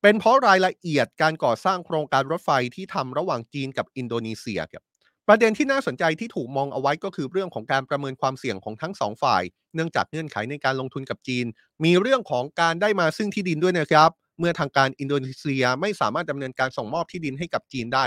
[0.01, 4.83] เป็นเพราะรายละเอียดการก่อสร้างโครงการรถไฟที่ทำระหว่างจีนกับอินโดนีเซียครับ
[5.27, 9.43] ประเด็นที่น่าสนใจที่ถูกมองเอาไว้ก็คือเรื่องของการประเมินความเสี่ยงของทั้งสองฝ่าย
[9.75, 11.45] เนื่องจากเงื่อนไขในการลงทุนกับจีน
[11.83, 18.05] มีเรื่องของการได้มาซึ่งที่ดินด้วยนะครับ เมื่อทางการอินโดนีเซียไม่สามารถดำเนินการส่งมอบที่ดินให้กับจีนได้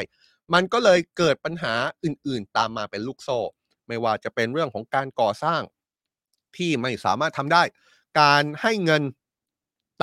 [0.54, 3.38] มันก็เลยเกิดปัญหาอื่นๆ ตามมาเป็นลูกโซ่
[3.88, 5.62] ไม่ว่าจะเป็นเรื่องของการก่อสร้าง
[6.56, 7.62] ที่ไม่สามารถทำได้
[8.20, 9.02] การให้เงิน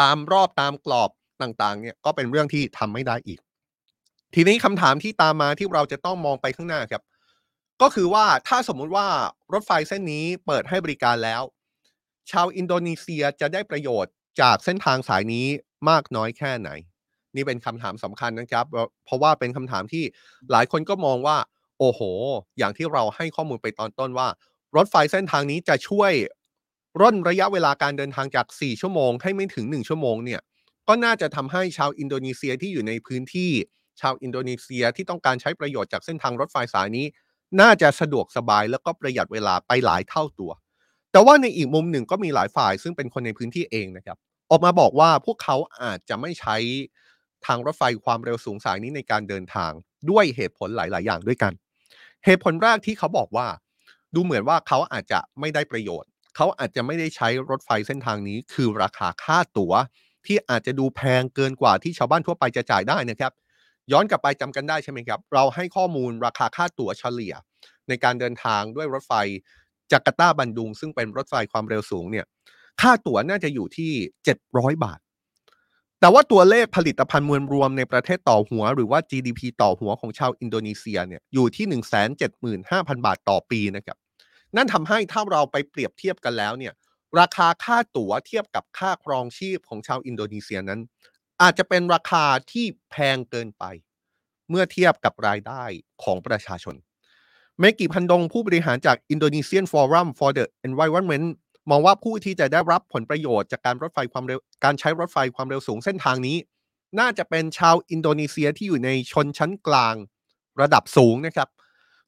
[0.01, 1.09] ตามรอบตามกรอบ
[1.41, 3.39] ต่างๆเนี่ยก็เป็นเรื่องที่ทำไม่ได้อีก
[4.35, 7.03] ทีนี้คำถามที่ตามมาที่เราจะต้องมองไปข้างหน้าครับ
[7.81, 9.07] ก็คือว่าถ้าสมมุติว่า
[9.53, 11.41] รถไฟเส้นนี้เปิดให้บริการแล้ว
[12.31, 15.47] ชาวอินโดนีเซียจะได้ประโยชน์จากเส้นทางสายนี้
[15.89, 16.69] มากน้อยแค่ไหน
[17.35, 18.65] นี่เป็นคำถามสำคัญนะครับ
[19.05, 20.03] เพราะว่าเป็นคำถามที่
[20.51, 21.37] หลายคนก็มองว่า
[21.79, 22.01] โอ้โห
[22.57, 24.27] อย่างที่เราให้ข้อมูลไปตอนต้นว่า
[24.75, 26.11] รถไฟเส้นทางนี้จะช่วย
[27.01, 30.41] ร่นระยะเวลาการเดินทางจาก 4 ชั่วโมงให้ไม่ถึง 1 ชั่วโมงเนี่ย
[30.87, 33.51] ก็น่าจะทำให้ชาวอินโดนีเซียที่อยู่ในพื้นที่
[34.01, 37.05] ชาวอินโดนีเซียที่ต้องการใช้ประโยชน์จากเส้นทางรถไฟสายนี้
[37.61, 40.51] น่าจะสะดวกสบายแล้วก็ประหยัดเวลาไปหลายเท่าตัว
[41.11, 44.17] แต่ว่าในอีกมุมหนึ่งก็มีหลายฝ่ายซึ่งเป็นคนในพื้นที่เองนะครับ
[44.49, 46.55] ออกมาบอกว่าพวกเขาอาจจะไม่ใช้
[47.45, 49.71] ทางรถไฟความเร็วสูงสายนี้ในการเดินทาง
[50.09, 51.53] ด้วยเหตุผลหลาย ๆ อย่างด้วยกัน
[52.25, 53.47] เหตุผลแรกที่เขาบอกว่า
[54.15, 59.73] ดูเหมือนว่าเขาอาจจะไม่ได้ประโยชน์ เขาอาจจะไม่ได้ใช้รถไฟเส้นทางนี้คือราคาค่าตั๋ว
[60.25, 63.31] ที่อาจจะดูแพงเกินกว่าที่ชาวบ้านทั่วไปจะจ่ายได้นะครับ
[63.91, 67.33] ย้อนกลับไปจำกันได้ใช่ไหมครับ เราให้ข้อมูลราคาค่าตั๋วเฉลี่ย
[67.87, 69.13] ในการเดินทางด้วยรถไฟ
[69.91, 72.25] จาการ์ตาบันดุง ซึ่งเป็นรถไฟความเร็วสูงเนี่ย
[72.81, 73.91] ค่าตั๋วน่าจะอยู่ที่
[74.37, 74.99] 700 บาท
[75.99, 81.65] แต่ว่าตัวเลขผลิตภัณฑ์มวลรวมในประเทศต่อหัว หรือว่า GDP ต่อหัวของชาวอินโดนีเซียเนี่ยอยู่ที่
[82.61, 83.97] 175,000 บาทต่อปีนะครับ
[84.55, 86.73] นั่นทำให้ถ้าเราไปเปรียบเทียบกันแล้วเนี่ย
[87.19, 90.79] ราคาค่าตั๋วเทียบกับค่าครองชีพของชาวอินโดนีเซียนั้น
[91.41, 93.63] อาจจะเป็นราคาที่แพงเกินไป
[94.49, 95.63] เมื่อเทียบกับรายได้
[96.03, 96.75] ของประชาชน
[97.59, 101.27] เมกิพันดงผู้บริหารจาก Indonesian Forum for the Environment
[101.69, 106.37] มองว่าผู้ที่จะได้รับผลประโยชน์จากการรถไฟความเร็วการใช้รถไฟความเร็วสูงเส้นทางนี้
[106.99, 109.95] น่าจะเป็นชาวอินโดนีเซียที่อยู่ในชนชั้นกลาง
[110.61, 111.49] ระดับสูงนะครับ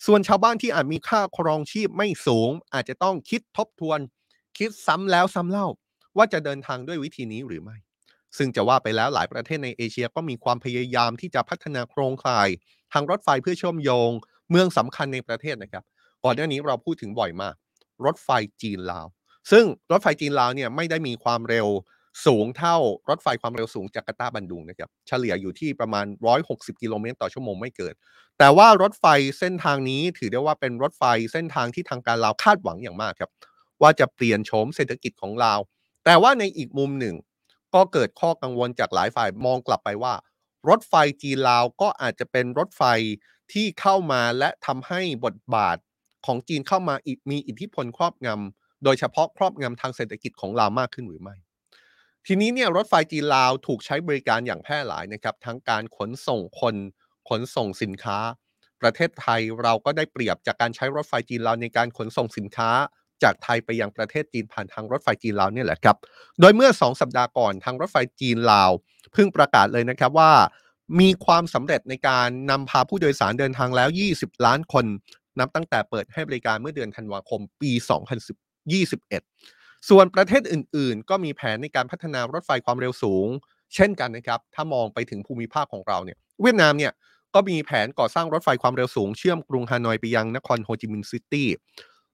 [0.05, 3.99] ส่วนชาวบ้านที่อาจมีค่าครองชีพไม่สูง อาจจะต้องคิดทบทวน
[4.57, 5.67] คิดซ้ำแล้วซ้ำเล่า
[6.17, 7.77] ว่าจะเดินทางด้วยวิธีนี้หรือไม่
[8.37, 12.49] ซึ่งจะว่าไปแล้วหลายประเทศในเอเชียก็มีความพยายามที่จะพัฒนาโครงข่าย
[12.93, 14.11] ทางรถไฟเพื่อเชื่อมโยง
[14.49, 15.83] เมืองสำคัญในประเทศนะครับ
[16.23, 17.55] ก่อนหน้านี้เราพูดถึงบ่อยมาก
[18.05, 18.29] รถไฟ
[18.61, 19.07] จีนลาว
[19.51, 21.67] ซึ่งรถไฟจีนลาวเนี่ยไม่ได้มีความเร็ว
[22.25, 22.77] สูงเท่า
[23.09, 26.05] รถไฟความเร็วสูงจาการ์ตาบันดุงนะครับเฉลี่ยอยู่ที่ประมาณ
[26.43, 27.93] 160 กิโลเมตรต่อชั่วโมงไม่เกิน
[28.37, 29.05] แต่ว่ารถไฟ
[29.39, 33.31] เส้นทางนี้ถือได้ว่าเป็นรถไฟเส้นทางที่ทางการลาวคาดหวังอย่างมากครับ
[33.81, 35.59] ว่าจะเปลี่ยนโฉมเศรษฐกิจของลาว
[36.05, 37.15] แต่ว่าในอีกมุมหนึ่ง
[37.75, 40.13] ก็เกิดข้อกังวลจากหลายฝ่ายมองกลับไปว่า
[40.69, 42.83] รถไฟจีนลาวก็อาจจะเป็นรถไฟ
[43.53, 45.77] ที่เข้ามาและทำให้บทบาท
[46.25, 46.95] ของจีนเข้ามา
[47.31, 51.35] มีอิทธิพลครอบงำ โดยเฉพาะครอบงำทางเศรษฐกิจของลาวมากขึ้นหรือไม่
[52.27, 56.75] ทีนี้เนี่ยรถไฟจีนลาวถูกใช้บริการอย่างแพร่หลายนะครับ ทั้งการขนส่งคน
[57.29, 58.19] ขนส่งสินค้า
[58.81, 62.69] ประเทศไทยเราก็ได้เปรียบจากการใช้รถไฟจีนลาวในการขนส่งสินค้า
[63.23, 65.97] จากไทยไปยังประเทศจีนผ่านทางรถไฟจีนลาวเนี่ยแหละครับ
[66.39, 68.71] โดยเมื่อ 2 สัปดาห์ก่อนทางรถไฟจีนลาว
[69.13, 70.31] เพิ่งประกาศเลยนะครับว่า
[70.99, 74.85] มีความสำเร็จในการนำพาผู้โดยสารเดินทางแล้ว 20 ล้านคน
[75.39, 83.27] นับตั้งแต่เปิดให้บริการเมื่อเดือนธันวาคมปี 2 0 1 2021 ส่วนประเทศอื่นๆ ก็มีแผนในการพัฒนารถไฟความเร็วสูง
[83.75, 86.93] เช่นกันนะครับ ถ้ามองไปถึงภูมิภาคของเราเนี่ย เวียดนามเนี่ย
[87.35, 91.47] ก็มีแผนก่อสร้างรถไฟความเร็วสูงเชื่อมกรุงฮานอยไปยังนครโฮจิมินห์ซิตี้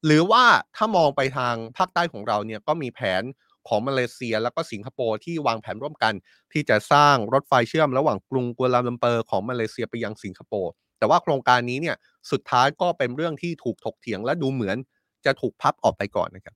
[0.06, 0.44] หรือว่า
[0.76, 3.24] ถ้ามองไปทางภาคใต้ของเราเนี่ยก็มีแผน
[3.68, 6.14] ของมาเลเซียแล้วก็สิงคโปร์ที่วางแผนร่วมกัน
[6.52, 11.96] ที่จะสร้างรถไฟเชื่อมระหว่างกรุงกัวลาลัมเปอร์ของมาเลเซียไปยังสิงคโปร์แต่ว่าโครงการนี้เนี่ย
[12.32, 14.78] สุดท้ายก็เป็นเรื่องที่ถูกถกเถียงและดูเหมือน
[15.26, 16.56] จะถูกพับออกไปก่อนนะครับ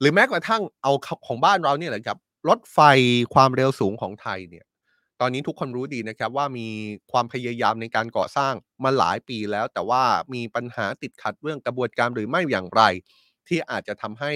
[0.00, 0.92] หรือแม้กระทั่งเอา
[1.26, 2.78] ของบ้านเราเนี่ยแหละครับรถไฟ
[3.34, 4.64] ความเร็วสูงของไทยเนี่ย
[5.20, 6.68] ตอนนี้ทุกคนรู้ดีนะครับว่ามี
[7.12, 10.02] ความพยายามในการก่อสร้างมาหลายปีแล้ว แต่ว่า
[10.34, 12.82] มีปัญหาติดขัดเรื่องกระบวนการหรือไม่อย่างไร
[13.48, 14.32] ที่อาจจะทำให้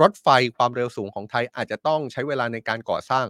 [0.00, 3.26] รถไฟความเร็วสูงของไทยอาจจะต้องใช้เวลาในการก่อสร้าง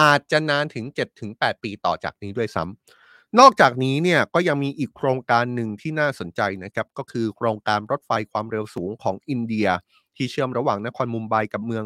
[0.00, 0.84] อาจจะนานถึง
[1.24, 3.07] 7-8ปีต่อจากนี้ด้วยซ้ำ
[3.38, 9.68] นอกจากนี้เนี่ยก็ยังมีอีกโครงการหนึ่งที่น่าสนใจนะครับ ก็คือโครงการรถไฟความเร็วสูงของอินเดีย
[10.16, 11.84] ที่เชื่อมระหว่างนครมุมไบกับเมือง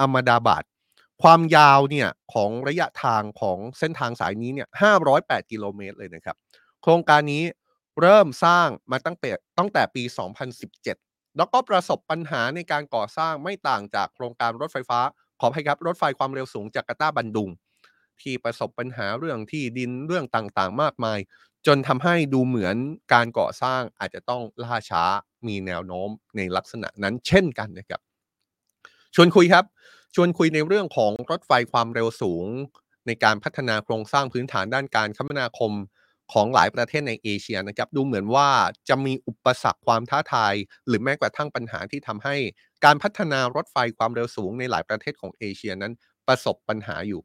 [0.00, 0.64] อัมดาบาด
[1.22, 4.68] ความยาวเนี่ยของระยะทางของเส้นทางสายนี้เนี่ย
[5.08, 6.36] 508 กิโลเมตรเลยนะครับ
[6.82, 7.44] โครงการนี้
[8.00, 10.02] เริ่มสร้างมาตั้งแต่ตั้งแต่ปี
[10.70, 15.00] 2017 แล้วก็ประสบปัญหาในการก่อสร้างไม่ต่างจากโครงการรถไฟฟ้า
[15.40, 17.50] ขออภัยครับรถไฟความเร็วสูงจากการ์ตาบันดุง
[18.22, 21.18] ที่ประสบปัญหาเรื่องที่ดินเรื่องต่างๆ มากมาย
[21.66, 22.76] จนทำให้ดูเหมือน
[23.12, 25.04] การก่อสร้างอาจจะต้องล่าช้า
[25.46, 28.00] มีแนวโน้มในลักษณะนั้นเช่นกันนะครับ
[29.14, 29.64] ชวนคุยครับ
[30.14, 32.46] ชวนคุยในเรื่องของรถไฟความเร็วสูง
[33.06, 35.72] ในการพัฒนาโครงสร้างพื้นฐานด้านการคมนาคม
[36.32, 38.48] ของหลายประเทศในเอเชียนะครับ ดูเหมือนว่า
[38.88, 40.54] จะมีอุปสรรคความท้าทาย
[40.86, 42.36] หรือแม้กระทั่งปัญหาที่ทำให้
[42.84, 45.92] การพัฒนารถไฟความเร็วสูงในหลายประเทศของเอเชียนั้น
[46.28, 47.20] ประสบปัญหาอยู่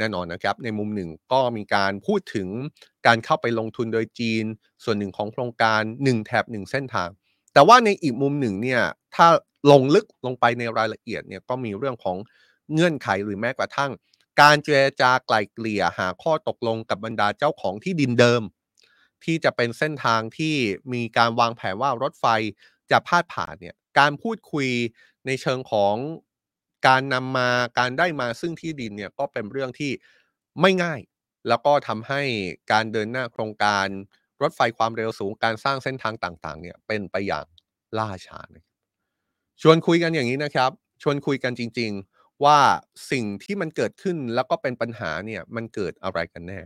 [0.00, 2.48] แน่นอนนะครับ ในมุมหนึ่งก็มีการพูดถึง
[3.06, 4.44] การเข้าไปลงทุนโดยจีน
[4.84, 7.08] ส่วนหนึ่งของโครงการ 1 แถบ 1 เส้นทาง
[7.52, 8.82] แต่ว่าในอีกมุมหนึ่งเนี่ย
[9.14, 9.26] ถ้า
[9.70, 12.16] ลงลึกลงไปในรายละเอียดเนี่ยก็มีเรื่องของ
[12.72, 13.92] เงื่อนไขหรือแม้กระทั่ง
[14.40, 18.42] การเจรจาไกล่เกลี่ยหาข้อตกลงกับบรรดาเจ้าของที่ดินเดิม
[19.24, 20.54] ที่จะเป็นเส้นทางที่
[20.92, 22.26] มีการวางแผนว่ารถไฟ
[22.90, 24.68] จะพาดผ่านเนี่ยการพูดคุย
[25.26, 25.94] ในเชิงของ
[26.86, 29.92] การนำมาการได้มาซึ่งที่ดินเนี่ยก็เป็นเรื่องที่
[30.60, 31.00] ไม่ง่าย
[31.48, 32.22] แล้วก็ทำให้
[32.72, 33.86] การเดินหน้าโครงการ
[34.42, 37.46] รถไฟความเร็วสูงการสร้างเส้นทางต่างๆ เนี่ยเป็นไปอย่าง
[37.98, 38.56] ล่าช้าน
[39.62, 40.70] ชวนคุยกันอย่างนี้นะครับ
[41.02, 42.58] ชวนคุยกันจริง ๆ ว่า
[43.10, 46.60] สิ่งที่มันเกิดขึ้นแล้วก็เป็นปัญหาเนี่ยมันเกิดอะไรกันแน่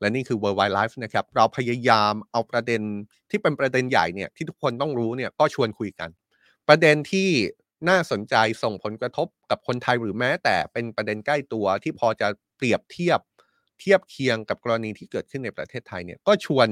[0.00, 2.82] และนี่คือ World Wide Life นะครับ เราพยายามเอาประเด็น
[3.30, 6.10] ที่เป็นประเด็นใหญ่เนี่ยที่ทุกคนต้องรู้เนี่ยก็ชวนคุยกัน
[6.68, 7.28] ประเด็นที่
[7.88, 13.20] น่าสนใจส่งผลกระทบกับคนไทยหรือแม้ แต่เป็นประเด็นใกล้ตัวที่พอจะเปรียบเทียบ
[13.80, 16.68] เทียบเคียงกับกรณีที่เกิดขึ้นในประเทศไทยเนี่ยก็ชวน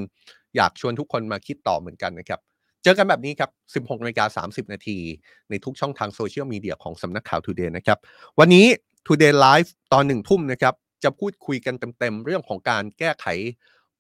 [0.57, 2.41] อยากชวนทุกคนมาคิดต่อเหมือนกันนะครับ
[2.83, 4.99] เจอกันแบบนี้ครับ 16นาฬิกา30 นาที
[5.51, 7.99] ในทุกช่องทางโซเชียลมีเดียของสำนักข่าว Today นะครับ
[8.39, 8.67] วันนี้
[9.07, 13.27] Today Live ตอนหนึ่งทุ่มนะครับ จะพูดคุยกันเต็มๆ เรื่องของการแก้ไข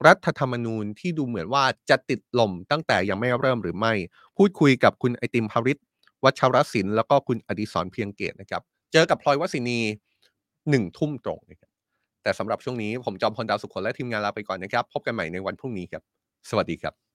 [0.07, 3.93] รัฐธรรมนูญที่ดูเหมือนว่าจะติดลมตั้งแต่ยังไม่เริ่มหรือไม่
[4.37, 5.79] พูดคุยกับคุณไอติมภริศ
[6.25, 9.79] วัชรศิลป์แล้วก็คุณอดิศรเพียงเกตนะครับ เจอกับพลอยวสินี
[10.71, 11.71] หนึ่งทุ่มตรงนะครับ
[12.23, 16.03] แต่สำหรับช่วงนี้ผมจอมพลดาวสุขคนและทีมงานลาไปก่อนนะครับ พบกันใหม่ในวันพรุ่งนี้ครับ
[16.51, 17.10] สวัสดีครับ